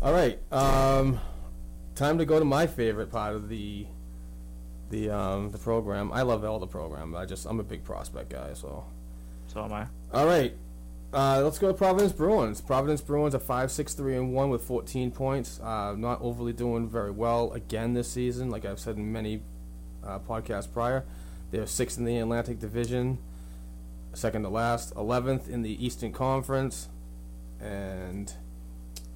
[0.01, 1.19] all right, um,
[1.95, 3.85] time to go to my favorite part of the
[4.89, 6.11] the um, the program.
[6.11, 7.15] I love all the program.
[7.15, 8.53] I just I'm a big prospect guy.
[8.53, 8.83] So,
[9.47, 9.85] So am I.
[10.13, 10.53] all right.
[11.13, 12.61] Uh, let's go to Providence Bruins.
[12.61, 15.59] Providence Bruins are five, six, three, and one with 14 points.
[15.59, 18.49] Uh, not overly doing very well again this season.
[18.49, 19.41] Like I've said in many
[20.05, 21.03] uh, podcasts prior,
[21.51, 23.17] they're sixth in the Atlantic Division,
[24.13, 26.89] second to last, 11th in the Eastern Conference,
[27.59, 28.33] and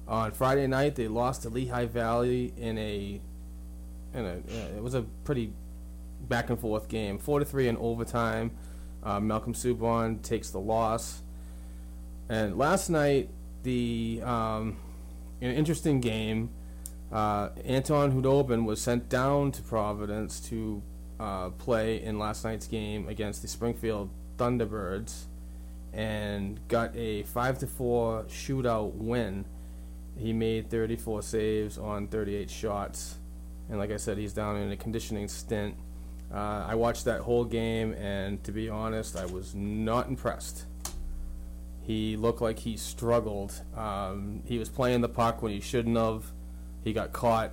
[0.08, 3.20] on Friday night they lost to Lehigh Valley in a
[4.14, 5.52] in a it was a pretty
[6.20, 8.50] back and forth game, four to three in overtime.
[9.02, 11.22] Uh, Malcolm Subban takes the loss.
[12.28, 13.30] And last night,
[13.62, 14.76] the um,
[15.40, 16.50] an interesting game,
[17.12, 20.82] uh, Anton Khudobin was sent down to Providence to
[21.20, 25.24] uh, play in last night's game against the Springfield Thunderbirds,
[25.92, 29.44] and got a five to four shootout win.
[30.16, 33.18] He made 34 saves on 38 shots,
[33.68, 35.76] and like I said, he's down in a conditioning stint.
[36.32, 40.64] Uh, I watched that whole game, and to be honest, I was not impressed.
[41.82, 43.62] He looked like he struggled.
[43.76, 46.24] Um, he was playing the puck when he shouldn't have.
[46.82, 47.52] He got caught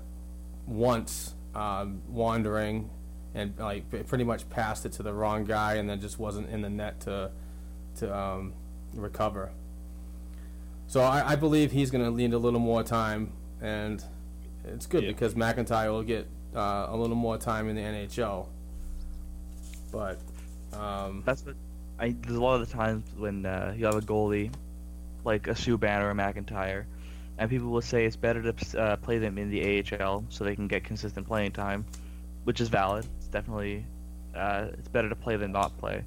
[0.65, 2.89] once um, wandering,
[3.35, 6.49] and like p- pretty much passed it to the wrong guy, and then just wasn't
[6.49, 7.31] in the net to
[7.97, 8.53] to um,
[8.93, 9.51] recover.
[10.87, 13.31] So I, I believe he's going to need a little more time,
[13.61, 14.03] and
[14.65, 15.09] it's good Yeah.
[15.09, 18.47] because McIntyre will get uh, a little more time in the NHL.
[19.91, 20.19] But
[20.73, 21.55] um, That's what
[21.99, 22.15] I.
[22.21, 24.51] There's a lot of the times when uh, you have a goalie
[25.23, 26.85] like a Subban or a McIntyre,
[27.37, 30.55] and people will say it's better to uh, play them in the AHL so they
[30.55, 31.85] can get consistent playing time,
[32.43, 33.05] which is valid.
[33.33, 33.85] Definitely
[34.35, 36.03] uh, it's better to play than not play.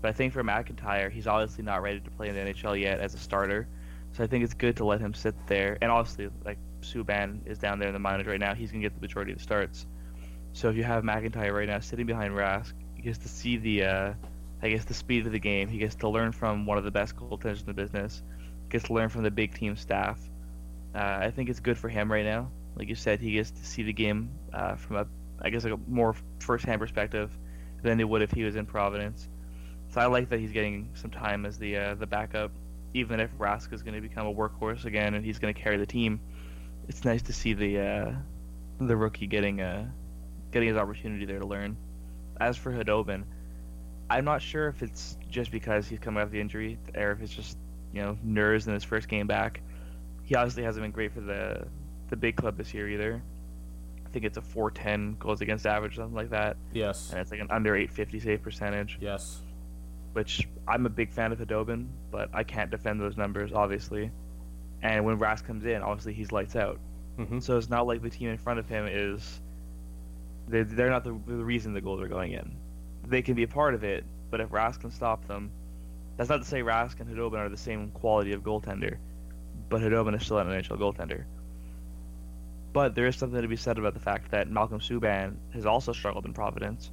[0.00, 3.00] But I think for McIntyre, he's obviously not ready to play in the NHL yet
[3.00, 3.68] as a starter.
[4.12, 5.78] So I think it's good to let him sit there.
[5.80, 8.94] And obviously, like Subban is down there in the minors right now, he's gonna get
[8.94, 9.86] the majority of the starts.
[10.52, 13.84] So if you have McIntyre right now sitting behind Rask, he gets to see the,
[13.84, 14.12] uh,
[14.62, 15.68] I guess, the speed of the game.
[15.68, 18.22] He gets to learn from one of the best goaltenders in the business.
[18.68, 20.18] Gets to learn from the big team staff.
[20.94, 22.50] Uh, I think it's good for him right now.
[22.74, 25.06] Like you said, he gets to see the game uh, from a,
[25.42, 27.30] I guess, like a more first-hand perspective
[27.82, 29.28] than he would if he was in Providence.
[29.90, 32.52] So I like that he's getting some time as the uh, the backup,
[32.94, 35.76] even if Rask is going to become a workhorse again and he's going to carry
[35.76, 36.20] the team.
[36.88, 38.12] It's nice to see the uh,
[38.78, 39.88] the rookie getting uh,
[40.52, 41.76] getting his opportunity there to learn.
[42.40, 43.24] As for Khudobin,
[44.08, 47.34] I'm not sure if it's just because he's coming off the injury or if it's
[47.34, 47.58] just
[47.92, 49.60] you know nerves in his first game back.
[50.22, 51.66] He obviously hasn't been great for the
[52.10, 53.22] the big club this year either.
[54.10, 56.56] I think it's a 410 goals against average, something like that.
[56.72, 57.10] Yes.
[57.10, 58.98] And it's like an under 850 save percentage.
[59.00, 59.40] Yes.
[60.14, 64.10] Which I'm a big fan of Khudobin, but I can't defend those numbers, obviously.
[64.82, 66.80] And when Rask comes in, obviously he's lights out.
[67.18, 67.38] Mm-hmm.
[67.38, 69.40] So it's not like the team in front of him is.
[70.48, 72.56] They're, they're not the, the reason the goals are going in.
[73.06, 75.52] They can be a part of it, but if Rask can stop them,
[76.16, 78.96] that's not to say Rask and Khudobin are the same quality of goaltender,
[79.68, 81.26] but Khudobin is still an NHL goaltender.
[82.72, 85.92] But there is something to be said about the fact that Malcolm Subban has also
[85.92, 86.90] struggled in Providence.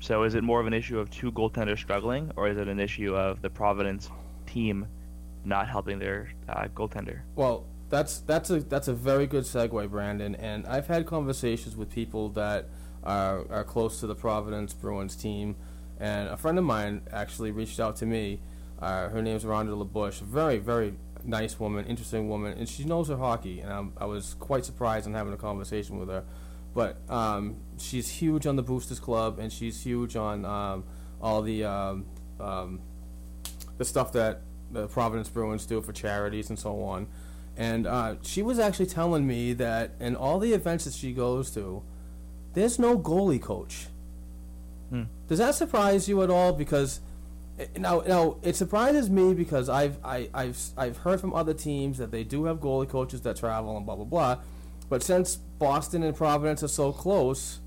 [0.00, 2.78] So is it more of an issue of two goaltenders struggling, or is it an
[2.78, 4.10] issue of the Providence
[4.46, 4.86] team
[5.44, 7.20] not helping their uh, goaltender?
[7.34, 10.34] Well, that's that's a that's a very good segue, Brandon.
[10.34, 12.68] And I've had conversations with people that
[13.04, 15.56] are are close to the Providence Bruins team,
[15.98, 18.40] and a friend of mine actually reached out to me.
[18.78, 20.94] Uh, her name's Rhonda LaBush, very very
[21.24, 23.60] nice woman, interesting woman, and she knows her hockey.
[23.60, 26.24] And I'm, I was quite surprised in having a conversation with her.
[26.74, 30.84] But um, she's huge on the Boosters Club, and she's huge on um,
[31.20, 32.06] all the um,
[32.38, 32.80] um,
[33.78, 37.08] the stuff that the Providence Bruins do for charities and so on.
[37.56, 41.50] And uh, she was actually telling me that in all the events that she goes
[41.52, 41.82] to,
[42.52, 43.86] there's no goalie coach.
[44.90, 45.04] Hmm.
[45.28, 46.52] Does that surprise you at all?
[46.52, 47.00] Because
[47.76, 52.10] now, now it surprises me because I've I, I've I've heard from other teams that
[52.10, 54.38] they do have goalie coaches that travel and blah blah blah.
[54.88, 57.60] But since Boston and Providence are so close,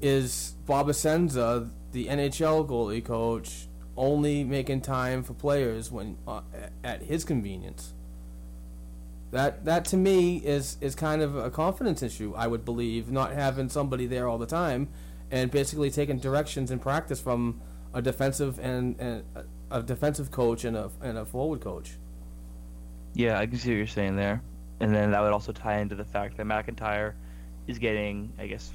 [0.00, 6.42] is Bob Essensa, the NHL goalie coach, only making time for players when uh,
[6.82, 7.94] at his convenience?
[9.30, 12.34] That that to me is is kind of a confidence issue.
[12.36, 14.88] I would believe not having somebody there all the time,
[15.30, 17.60] and basically taking directions in practice from
[17.94, 19.24] a defensive and, and
[19.70, 21.92] a defensive coach and a and a forward coach.
[23.14, 24.42] Yeah, I can see what you're saying there.
[24.80, 27.14] And then that would also tie into the fact that McIntyre
[27.66, 28.70] is getting, I guess,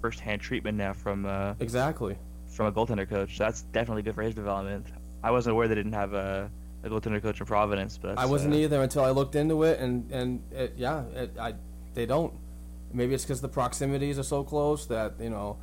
[0.00, 2.16] first-hand treatment now from uh, exactly
[2.48, 3.36] from a goaltender coach.
[3.36, 4.86] That's definitely good for his development.
[5.22, 6.50] I wasn't aware they didn't have a,
[6.84, 9.80] a goaltender coach in Providence, but I wasn't uh, either until I looked into it,
[9.80, 11.54] and and it, yeah, it, I
[11.94, 12.32] they don't.
[12.92, 15.58] Maybe it's because the proximities are so close that you know,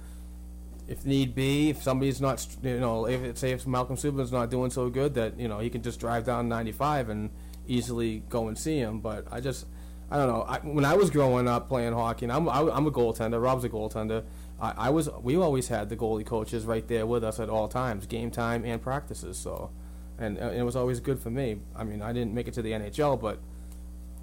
[0.87, 4.71] if need be, if somebody's not, you know, if say if Malcolm Subban's not doing
[4.71, 7.29] so good, that you know he can just drive down 95 and
[7.67, 8.99] easily go and see him.
[8.99, 9.65] But I just,
[10.09, 10.43] I don't know.
[10.43, 13.41] I, when I was growing up playing hockey, and I'm I, I'm a goaltender.
[13.41, 14.23] Rob's a goaltender.
[14.61, 17.67] I, I was we always had the goalie coaches right there with us at all
[17.67, 19.37] times, game time and practices.
[19.37, 19.71] So,
[20.17, 21.59] and, and it was always good for me.
[21.75, 23.39] I mean, I didn't make it to the NHL, but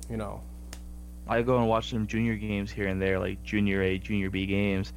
[0.08, 0.40] you know,
[1.26, 4.46] I go and watch some junior games here and there, like junior A, junior B
[4.46, 4.92] games,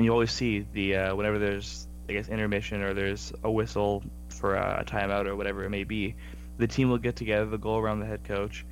[0.00, 4.02] and you always see the uh, whenever there's I guess intermission or there's a whistle
[4.30, 6.14] for a timeout or whatever it may be,
[6.56, 8.64] the team will get together, they'll go around the head coach,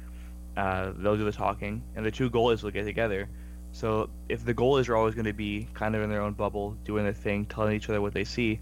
[0.56, 3.28] uh, they'll do the talking, and the two goalies will get together.
[3.72, 6.78] So if the goalies are always going to be kind of in their own bubble,
[6.82, 8.58] doing their thing, telling each other what they see,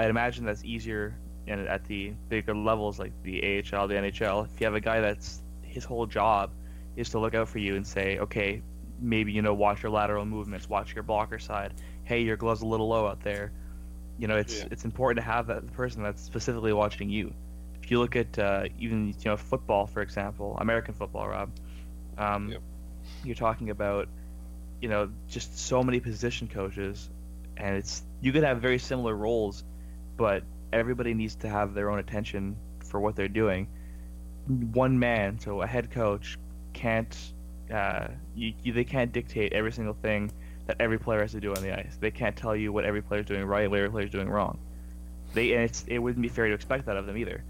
[0.00, 4.46] I'd imagine that's easier and at the bigger levels like the AHL, the NHL.
[4.52, 6.50] If you have a guy that's his whole job
[6.96, 8.62] is to look out for you and say, okay,
[9.00, 11.74] maybe you know, watch your lateral movements, watch your blocker side.
[12.10, 13.52] Hey, your glove's a little low out there.
[14.18, 14.68] You know, it's Yeah.
[14.72, 17.32] it's important to have that person that's specifically watching you.
[17.80, 21.52] If you look at uh, even you know football, for example, American football, Rob,
[22.18, 22.62] um, Yep.
[23.22, 24.08] you're talking about
[24.80, 27.08] you know just so many position coaches,
[27.56, 29.62] and it's you could have very similar roles,
[30.16, 30.42] but
[30.72, 33.68] everybody needs to have their own attention for what they're doing.
[34.48, 36.36] One man, so a head coach,
[36.72, 37.16] can't
[37.72, 40.32] uh, you, you, they can't dictate every single thing
[40.70, 41.96] that every player has to do on the ice.
[41.98, 44.30] They can't tell you what every player is doing right, what every player is doing
[44.30, 44.56] wrong.
[45.34, 47.42] They and it's, it wouldn't be fair to expect that of them either.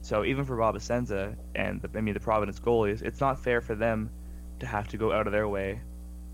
[0.00, 3.60] So even for Bob Essensa and the, I mean the Providence goalies, it's not fair
[3.60, 4.10] for them
[4.60, 5.82] to have to go out of their way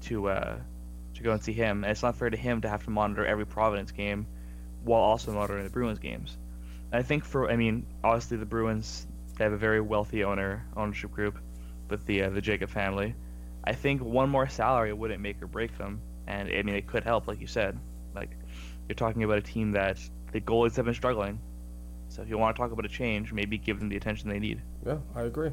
[0.03, 0.59] to uh,
[1.15, 3.27] to go and see him, and it's not fair to him to have to monitor
[3.27, 4.27] every Providence game
[4.85, 6.39] while also monitoring the Bruins games.
[6.93, 11.11] I think for I mean obviously the Bruins they have a very wealthy owner ownership
[11.11, 11.37] group
[11.91, 13.17] with the uh, the Jacob family.
[13.65, 17.03] I think one more salary wouldn't make or break them, and I mean it could
[17.03, 17.79] help, like you said.
[18.15, 18.31] Like
[18.89, 19.99] you're talking about a team that
[20.33, 21.41] the goalies have been struggling.
[22.09, 24.39] So if you want to talk about a change, maybe give them the attention they
[24.39, 24.63] need.
[24.87, 25.51] Yeah, I agree.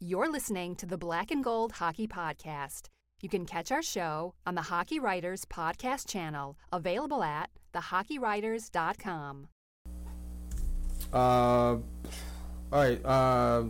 [0.00, 2.88] You're listening to the Black and Gold Hockey Podcast.
[3.22, 9.48] You can catch our show on the Hockey Writers Podcast channel, available at thehockeywriters.com.
[11.12, 11.82] Uh, all
[12.72, 13.04] right.
[13.04, 13.64] Uh,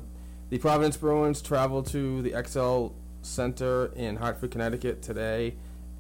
[0.49, 2.89] the Providence Bruins travel to the XL
[3.22, 5.57] Center in Hartford, Connecticut today,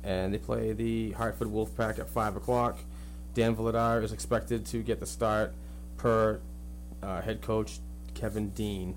[0.06, 2.78] and they play the Hartford Wolfpack at 5 o'clock.
[3.34, 5.52] Dan Vladar is expected to get the start
[5.96, 6.40] per
[7.02, 7.80] uh, head coach
[8.14, 8.96] Kevin Dean.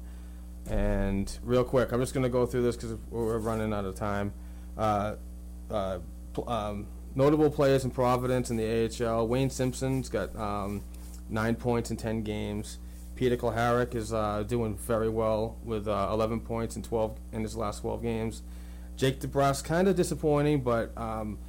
[0.69, 3.95] And real quick, I'm just going to go through this because we're running out of
[3.95, 4.33] time.
[4.77, 5.15] Uh,
[5.71, 5.97] uh,
[6.45, 6.85] um,
[7.15, 9.27] notable players in Providence in the AHL.
[9.27, 10.83] Wayne Simpson's got um,
[11.27, 12.77] nine points in 10 games.
[13.15, 17.57] Peter Cehlarik is uh, doing very well with uh, 11 points in 12 in his
[17.57, 18.43] last 12 games.
[18.99, 21.39] Jake DeBrusk kind of disappointing, but um,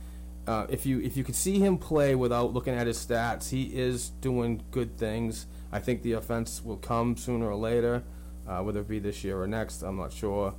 [0.47, 3.65] uh, if you if you could see him play without looking at his stats, he
[3.65, 5.47] is doing good things.
[5.73, 8.05] I think the offense will come sooner or later,
[8.47, 9.83] uh, whether it be this year or next.
[9.83, 10.55] I'm not sure.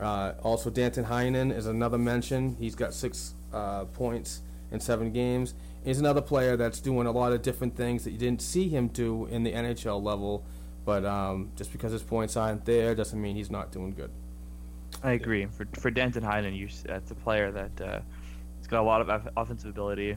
[0.00, 2.56] Uh, also, Danton Heinen is another mention.
[2.58, 5.54] He's got six uh, points in seven games.
[5.84, 8.88] He's another player that's doing a lot of different things that you didn't see him
[8.88, 10.44] do in the NHL level.
[10.84, 14.10] But um, just because his points aren't there doesn't mean he's not doing good.
[15.02, 15.46] I agree.
[15.46, 18.00] For for Danton Heinen, you that's a player that uh,
[18.58, 20.16] he's got a lot of offensive ability.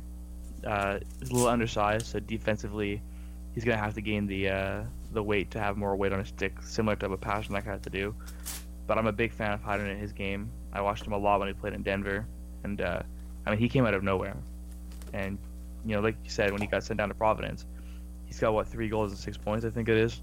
[0.66, 3.02] Uh, he's a little undersized, so defensively,
[3.54, 6.30] he's gonna have to gain the uh, the weight to have more weight on his
[6.30, 8.14] stick, similar to what Pastrnak had to do.
[8.88, 10.50] But I'm a big fan of Heinen in his game.
[10.74, 12.26] I watched him a lot when he played in Denver,
[12.64, 13.02] and uh,
[13.46, 14.36] I mean he came out of nowhere.
[15.14, 15.38] And
[15.86, 17.66] you know, like you said, when he got sent down to Providence,
[18.26, 20.22] he's got what three goals and six points, I think it is,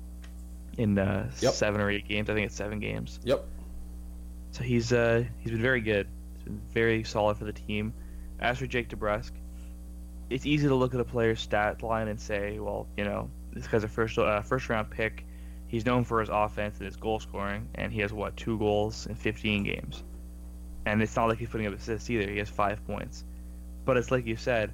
[0.78, 1.52] in uh, Yep.
[1.54, 2.28] seven or eight games.
[2.30, 3.20] I think it's seven games.
[3.24, 3.44] Yep.
[4.56, 6.08] So he's uh, he's been very good.
[6.32, 7.92] He's been very solid for the team.
[8.40, 9.32] As for Jake DeBrusk,
[10.30, 13.66] it's easy to look at a player's stat line and say, well, you know, this
[13.66, 15.26] guy's a first uh, first round pick.
[15.66, 19.06] He's known for his offense and his goal scoring, and he has what two goals
[19.06, 20.02] in 15 games.
[20.86, 22.30] And it's not like he's putting up assists either.
[22.30, 23.24] He has five points.
[23.84, 24.72] But it's like you said,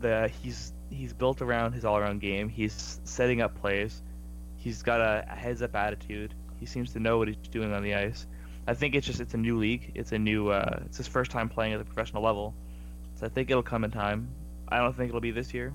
[0.00, 2.48] the he's he's built around his all around game.
[2.48, 4.02] He's setting up plays.
[4.56, 6.34] He's got a, a heads up attitude.
[6.58, 8.26] He seems to know what he's doing on the ice.
[8.66, 9.92] I think it's just it's a new league.
[9.94, 12.54] It's a new uh, it's his first time playing at the professional level.
[13.14, 14.28] So I think it'll come in time.
[14.68, 15.72] I don't think it'll be this year,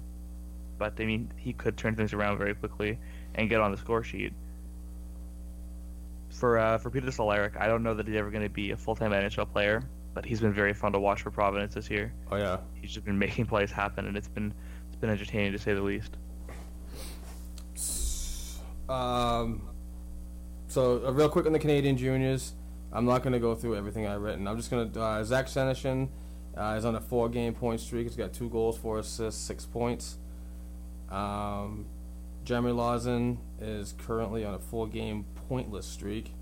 [0.77, 2.99] but I mean he could turn things around very quickly
[3.35, 4.33] and get on the score sheet.
[6.29, 8.77] For uh, for Peter Cehlarik, I don't know that he's ever going to be a
[8.77, 9.83] full time NHL player,
[10.13, 12.13] but he's been very fun to watch for Providence this year.
[12.29, 12.57] Oh yeah.
[12.73, 14.53] He's just been making plays happen, and it's been
[14.87, 16.17] it's been entertaining to say the least.
[18.89, 19.61] Um,
[20.67, 22.53] so uh, real quick on the Canadian juniors,
[22.93, 24.47] I'm not going to go through everything I've written.
[24.47, 26.09] I'm just going to uh, Zach Senyshyn
[26.57, 28.07] uh, is on a four-game point streak.
[28.07, 30.17] He's got two goals, four assists, six points.
[31.09, 31.85] Um,
[32.43, 36.33] Jeremy Lauzon is currently on a four-game pointless streak.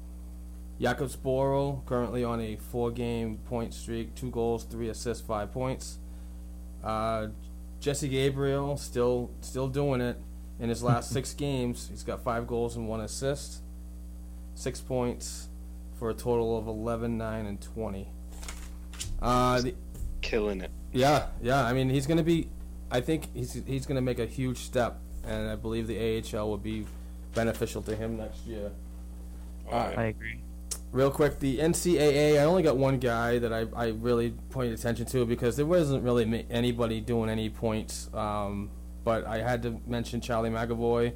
[0.79, 5.99] Jakub Zboril currently on a four-game point streak, two goals, three assists, five points.
[6.83, 7.27] Uh,
[7.81, 10.17] Jesse Gabrielle still still doing it
[10.59, 11.89] in his last six games.
[11.89, 13.61] He's got five goals and one assist,
[14.55, 15.48] six points,
[15.99, 18.07] for a total of 11, 9, and 20.
[19.21, 19.75] Uh, the,
[20.21, 20.71] Killing it.
[20.93, 21.63] yeah, yeah.
[21.63, 22.49] I mean, he's going to be.
[22.89, 26.49] I think he's he's going to make a huge step, and I believe the AHL
[26.49, 26.85] will be
[27.35, 28.71] beneficial to him next year.
[29.71, 30.41] I agree.
[30.91, 32.39] Real quick, the NCAA.
[32.39, 36.03] I only got one guy that I, I really pointed attention to because there wasn't
[36.03, 38.09] really anybody doing any points.
[38.13, 38.71] Um,
[39.03, 41.13] but I had to mention Charlie McAvoy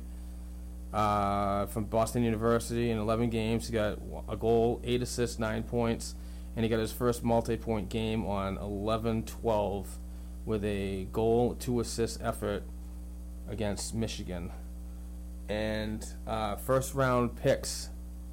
[0.93, 3.67] uh, from Boston University in 11 games.
[3.67, 3.97] He got
[4.29, 6.15] a goal, eight assists, nine points,
[6.55, 9.87] and he got his first multi-point game on 11-12
[10.45, 12.63] with a goal, two assist effort
[13.49, 14.51] against Michigan.
[15.49, 17.89] And uh, first round picks,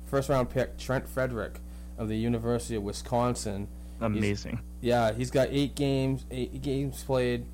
[0.06, 1.60] first round pick Trent Frederic
[1.98, 3.68] of the University of Wisconsin.
[3.98, 4.60] He's- Amazing.
[4.80, 7.44] yeah, he's got eight games, eight games played,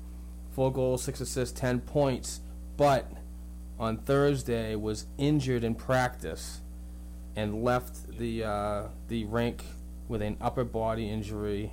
[0.51, 2.39] four goals, six assists, ten points.
[2.77, 3.11] But
[3.79, 6.61] on Thursday was injured in practice
[7.35, 9.63] and left the uh, the rink
[10.07, 11.71] with an upper body injury,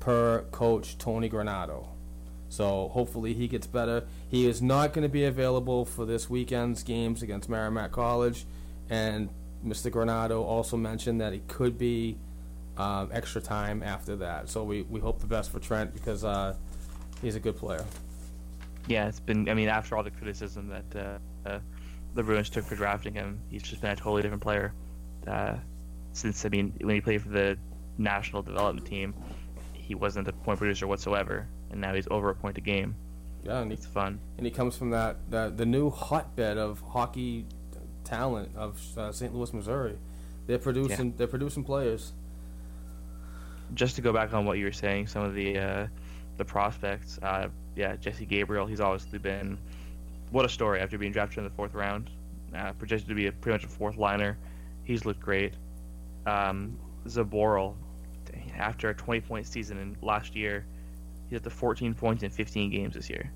[0.00, 1.88] per coach Tony Granato.
[2.48, 4.04] So hopefully he gets better.
[4.28, 8.44] He is not going to be available for this weekend's games against Merrimack College,
[8.90, 9.30] and
[9.66, 9.90] Mr.
[9.90, 12.18] Granato also mentioned that it could be
[12.76, 14.48] um, extra time after that.
[14.48, 16.54] So we, we hope the best for Trent because uh,
[17.20, 17.84] he's a good player.
[18.86, 19.48] yeah, it's been.
[19.48, 21.58] I mean, after all the criticism that uh, uh,
[22.14, 24.72] the Bruins took for drafting him, he's just been a totally different player.
[25.26, 25.56] Uh,
[26.12, 27.56] since I mean, when he played for the
[27.98, 29.14] national development team,
[29.72, 32.94] he wasn't a point producer whatsoever, and now he's over a point a game.
[33.44, 34.20] Yeah, and he, It's fun.
[34.36, 37.46] and he comes from that, that the new hotbed of hockey
[38.04, 39.34] talent of uh, St.
[39.34, 39.96] Louis, Missouri.
[40.46, 42.12] They're producing they're producing players.
[43.74, 45.86] Just to go back on what you were saying, some of the uh,
[46.36, 47.18] the prospects.
[47.22, 48.66] Uh, yeah, Jesse Gabrielle.
[48.66, 49.56] He's obviously been
[50.32, 52.10] what a story after being drafted in the fourth round.
[52.56, 54.38] Uh, projected to be a, pretty much a fourth liner.
[54.82, 55.54] He's looked great.
[56.26, 57.74] Um, Zboril,
[58.56, 60.66] after a 20 point season in last year,
[61.28, 63.30] he's up to 14 points in 15 games this year.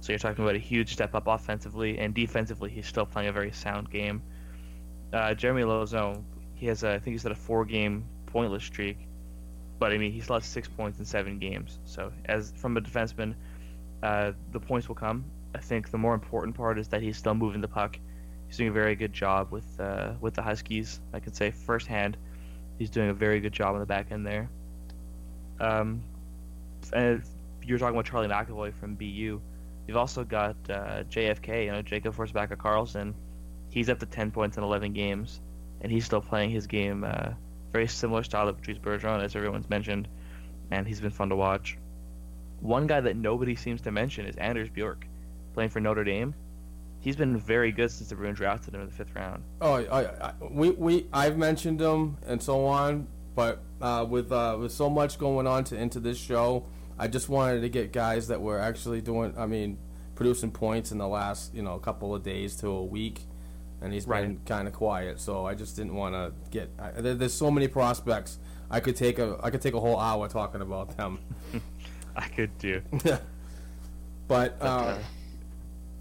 [0.00, 2.70] So you're talking about a huge step up offensively and defensively.
[2.70, 4.22] He's still playing a very sound game.
[5.12, 6.22] Uh, Jeremy Lauzon,
[6.54, 8.98] he has a, I think he's had a four game pointless streak,
[9.78, 11.78] but I mean he's lost six points in seven games.
[11.84, 13.34] So as from a defenseman,
[14.02, 15.24] uh, the points will come.
[15.54, 17.98] I think the more important part is that he's still moving the puck.
[18.46, 21.00] He's doing a very good job with uh, with the Huskies.
[21.12, 22.16] I can say firsthand,
[22.78, 24.50] he's doing a very good job on the back end there.
[25.60, 26.02] Um,
[26.92, 27.22] and
[27.62, 29.40] you were talking about Charlie McAvoy from BU.
[29.86, 33.14] You've also got uh, JFK, you know, Jakob Forsbacka Karlsson.
[33.70, 35.40] He's up to 10 points in 11 games,
[35.80, 37.04] and he's still playing his game.
[37.04, 37.30] Uh,
[37.72, 40.08] very similar style to Patrice Bergeron, as everyone's mentioned,
[40.70, 41.76] and he's been fun to watch.
[42.60, 45.06] One guy that nobody seems to mention is Anders Bjork,
[45.54, 46.34] playing for Notre Dame.
[47.00, 49.42] He's been very good since the Bruins drafted him in the fifth round.
[49.60, 54.56] Oh, I, I, we, we I've mentioned him and so on, but uh, with uh,
[54.58, 56.64] with so much going on to into this show,
[56.98, 59.34] I just wanted to get guys that were actually doing.
[59.36, 59.78] I mean,
[60.14, 63.20] producing points in the last you know couple of days to a week,
[63.82, 65.20] and he's been kind of quiet.
[65.20, 66.70] So I just didn't want to get.
[66.78, 68.38] I, there, there's so many prospects.
[68.70, 71.18] I could take a I could take a whole hour talking about them.
[72.16, 72.80] I could do.
[74.28, 74.98] but uh, uh,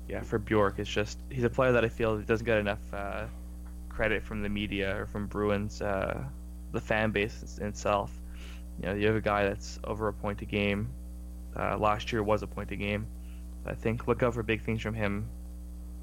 [0.08, 3.26] yeah, for Bjork, it's just he's a player that I feel doesn't get enough uh,
[3.90, 6.24] credit from the media or from Bruins, uh,
[6.72, 8.12] the fan base itself.
[8.82, 10.90] You know, you have a guy that's over a point a game.
[11.56, 13.06] Uh, last year was a point a game.
[13.66, 15.30] I think look out for big things from him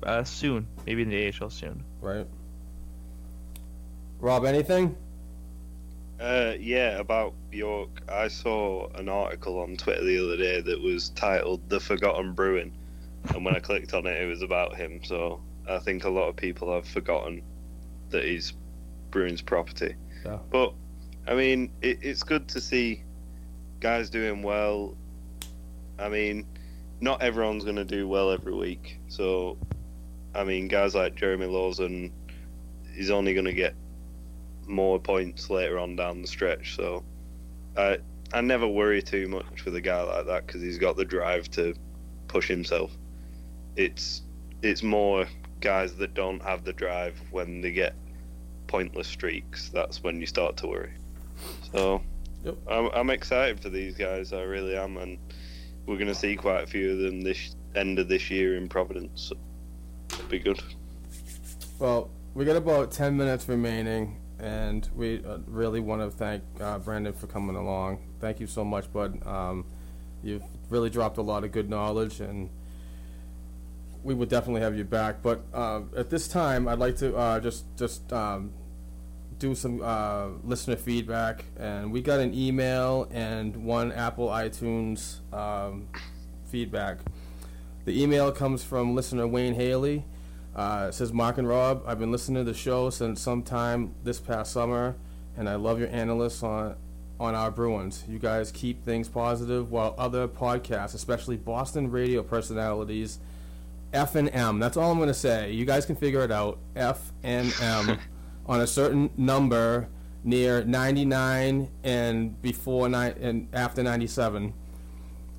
[0.03, 1.83] uh, soon, maybe in the AHL soon.
[2.01, 2.27] right,
[4.21, 4.97] Rob, anything?
[6.21, 8.03] Uh, yeah, about Bjork.
[8.09, 12.73] I saw an article on Twitter the other day that was titled "The Forgotten Bruin,"
[13.29, 15.01] and when I clicked on it, it was about him.
[15.05, 17.43] So I think a lot of people have forgotten
[18.11, 18.55] that he's
[19.11, 19.95] Bruins property.
[20.25, 20.39] Yeah.
[20.51, 20.75] But
[21.27, 23.03] I mean, it, it's good to see
[23.81, 24.97] guys doing well.
[25.99, 26.47] I mean,
[27.01, 28.99] not everyone's going to do well every week.
[29.09, 29.59] So,
[30.35, 32.11] I mean, guys like Jeremy Lauzon,
[32.95, 33.75] he's only going to get
[34.67, 36.77] more points later on down the stretch.
[36.77, 37.05] So,
[37.77, 37.99] I
[38.33, 41.51] I never worry too much with a guy like that because he's got the drive
[41.53, 41.75] to
[42.29, 42.97] push himself.
[43.77, 44.23] It's
[44.63, 45.27] it's more
[45.61, 47.95] guys that don't have the drive when they get
[48.67, 49.71] pointless streaks.
[49.71, 50.93] That's when you start to worry.
[51.73, 52.03] So,
[52.45, 52.57] Yep.
[52.71, 54.33] I'm I'm excited for these guys.
[54.33, 55.19] I really am, and
[55.87, 58.69] we're going to see quite a few of them this end of this year in
[58.69, 59.33] Providence.
[60.11, 60.63] It'll be good.
[61.79, 66.79] Well, we got about 10 minutes remaining, and we uh, really want to thank uh,
[66.79, 67.99] Brandon for coming along.
[68.21, 69.27] Thank you so much, bud.
[69.27, 69.65] Um,
[70.23, 72.49] you've really dropped a lot of good knowledge, and
[74.03, 75.23] we would definitely have you back.
[75.23, 78.53] But uh, at this time, I'd like to uh, just just um,
[79.39, 85.89] do some uh, listener feedback, and we got an email and one Apple iTunes um,
[86.45, 86.99] feedback.
[87.85, 90.05] The email comes from listener Wayne Haley.
[90.55, 94.21] Uh, it says, Mark and Rob, I've been listening to the show since sometime this
[94.21, 94.97] past summer,
[95.37, 96.77] and I love your analysts on
[97.19, 98.05] on our Bruins.
[98.09, 103.19] You guys keep things positive, while other podcasts, especially Boston radio personalities,
[103.93, 104.59] F and M.
[104.59, 105.53] That's all I'm going to say.
[105.53, 106.59] You guys can figure it out.
[106.77, 107.99] F and M
[108.47, 109.89] on a certain number
[110.23, 114.53] near 99 and before nine and after 97.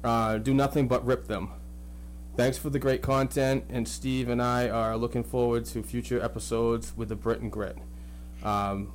[0.04, 1.52] Uh, do nothing but rip them.
[2.38, 6.96] Thanks for the great content, and Steve and I are looking forward to future episodes
[6.96, 7.78] with the Brit and Grit.
[8.42, 8.94] Um,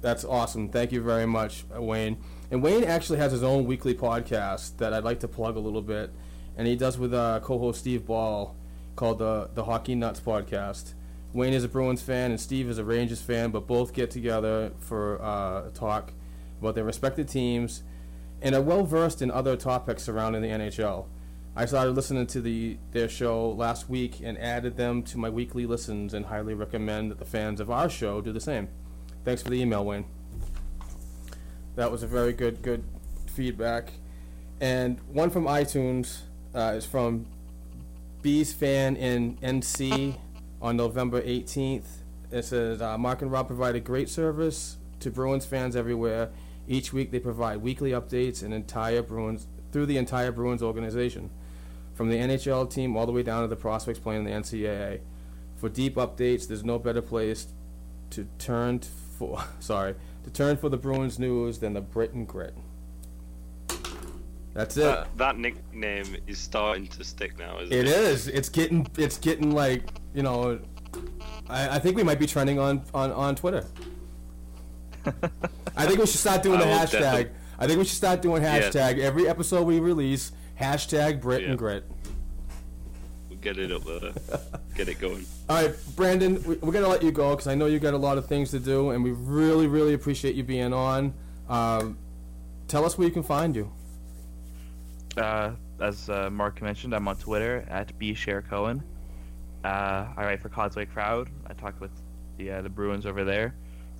[0.00, 0.70] that's awesome.
[0.70, 2.16] Thank you very much, Wayne.
[2.50, 5.82] And Wayne actually has his own weekly podcast that I'd like to plug a little
[5.82, 6.10] bit,
[6.58, 8.54] and he does with uh, co-host Steve Ball,
[8.96, 10.92] called the the Hockey Nuts Podcast.
[11.32, 14.72] Wayne is a Bruins fan, and Steve is a Rangers fan, but both get together
[14.80, 16.12] for uh, talk
[16.60, 17.84] about their respective teams,
[18.42, 21.06] and are well versed in other topics surrounding the NHL.
[21.54, 25.64] I started listening to the their show last week and added them to my weekly
[25.64, 28.68] listens, and highly recommend that the fans of our show do the same.
[29.24, 30.06] Thanks for the email, Wayne.
[31.76, 32.82] That was a very good, good
[33.26, 33.92] feedback.
[34.60, 36.22] And one from iTunes
[36.54, 37.26] uh, is from
[38.22, 40.16] Bees Fan in NC
[40.60, 41.84] on November 18th.
[42.30, 46.30] It says uh, Mark and Rob provide a great service to Bruins fans everywhere.
[46.66, 51.30] Each week they provide weekly updates and entire Bruins through the entire Bruins organization,
[51.94, 55.00] from the NHL team all the way down to the prospects playing in the NCAA.
[55.56, 57.48] For deep updates, there's no better place
[58.10, 59.94] to turn for sorry
[60.24, 62.54] to turn for the Bruins news than the Brit and Grit.
[64.58, 64.80] That's it.
[64.80, 67.96] That, that nickname is starting to stick now, isn't It it?
[67.96, 68.26] is.
[68.26, 68.88] It's getting.
[68.98, 69.84] It's getting like
[70.14, 70.58] you know.
[71.48, 73.64] I, I think we might be trending on on on Twitter.
[75.76, 76.90] I think we should start doing the I will hashtag.
[76.90, 77.30] definitely-
[77.60, 78.60] I think we should start doing Yeah.
[78.62, 80.32] hashtag every episode we release.
[80.60, 81.50] Hashtag Brit Yeah.
[81.50, 81.84] and Grit.
[83.28, 84.12] We'll get it up there.
[84.74, 85.24] Get it going.
[85.48, 87.98] All right, Brandon, we, we're gonna let you go because I know you got a
[87.98, 91.14] lot of things to do, and we really, really appreciate you being on.
[91.48, 91.96] Um,
[92.68, 93.70] tell us where you can find you.
[95.18, 98.82] Uh, as uh, Mark mentioned, I'm on Twitter at bsharecohen.
[99.64, 101.28] Uh, I write for Causeway Crowd.
[101.46, 101.90] I talk with
[102.36, 103.54] the uh, the Bruins over there,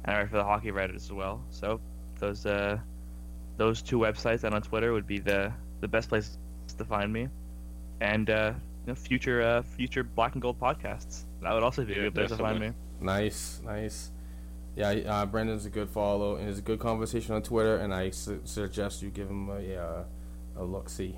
[0.05, 1.45] and I write for the Hockey Writers as well.
[1.51, 1.81] So
[2.19, 2.79] those uh,
[3.57, 6.39] those two websites and on Twitter would be the the best places
[6.77, 7.29] to find me,
[8.01, 8.53] and uh,
[8.87, 11.25] you know, future uh, future Black and Gold podcasts.
[11.43, 12.73] That would also be a good place to find me.
[13.01, 14.11] Nice, nice.
[14.77, 18.11] Yeah, uh, Brandon's a good follow, and it's a good conversation on Twitter, and I
[18.11, 20.05] su- suggest you give him a, uh,
[20.59, 21.17] a look see.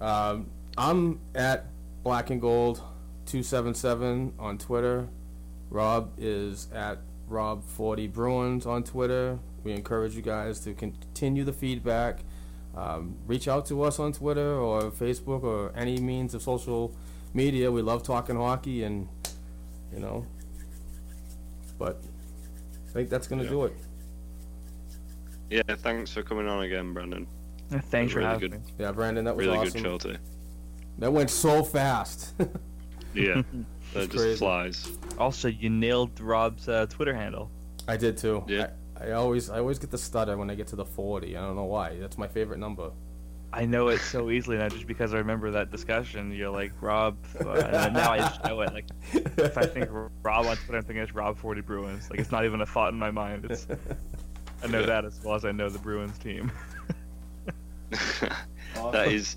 [0.00, 1.66] Um, I'm at
[2.02, 2.78] Black and Gold
[3.26, 5.08] 277 on Twitter.
[5.68, 6.98] Rob is at
[7.30, 9.38] Rob40 Bruins on Twitter.
[9.62, 12.20] We encourage you guys to continue the feedback.
[12.76, 16.94] Um, reach out to us on Twitter or Facebook or any means of social
[17.34, 17.70] media.
[17.70, 19.08] We love talking hockey, and
[19.92, 20.24] you know.
[21.78, 22.00] But
[22.88, 23.48] I think that's gonna Yeah.
[23.50, 23.76] do it.
[25.50, 27.26] Yeah, thanks for coming on again, Brandon.
[27.70, 28.60] Yeah, Thanks for Really having good.
[28.60, 28.72] me.
[28.78, 29.72] Yeah, Brandon, that was Really awesome.
[29.72, 30.18] good show today.
[30.98, 32.34] That went so fast.
[33.12, 33.42] Yeah,
[33.92, 34.38] that just crazy.
[34.38, 34.88] flies.
[35.18, 37.50] Also, you nailed Rob's uh, Twitter handle.
[37.88, 38.44] I did too.
[38.46, 38.68] Yeah.
[38.96, 41.36] I, I always I always get the stutter when I get to the 40.
[41.36, 41.98] I don't know why.
[41.98, 42.92] That's my favorite number.
[43.52, 46.30] I know it so easily now just because I remember that discussion.
[46.30, 48.72] You're like Rob, uh, and now I just know it.
[48.72, 52.08] Like if I think Rob on Twitter, I'm thinking it's Rob Forty Bruins.
[52.10, 53.44] Like it's not even a thought in my mind.
[53.50, 53.66] It's
[54.62, 56.52] I know that as well as I know the Bruins team.
[58.92, 59.36] that is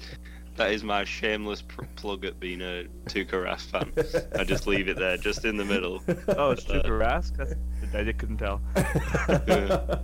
[0.55, 3.91] that is my shameless pr- plug at being a Tuukka Rask fan.
[4.39, 6.01] I just leave it there, just in the middle.
[6.37, 7.35] Oh, it's Tuukka Rask.
[7.37, 7.55] That's,
[7.95, 8.61] I just couldn't tell.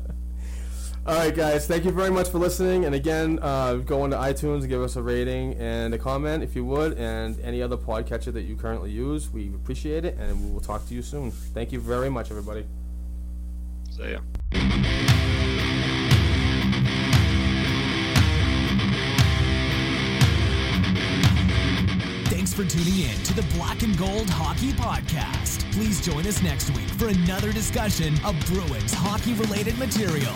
[1.05, 1.65] All right, guys.
[1.65, 2.85] Thank you very much for listening.
[2.85, 6.55] And again, uh, go into iTunes and give us a rating and a comment if
[6.55, 9.29] you would, and any other podcatcher that you currently use.
[9.31, 11.31] We appreciate it, and we will talk to you soon.
[11.31, 12.65] Thank you very much, everybody.
[13.89, 15.55] So yeah.
[22.59, 25.71] for tuning in to the Black and Gold Hockey Podcast.
[25.71, 30.35] Please join us next week for another discussion of Bruins hockey related material.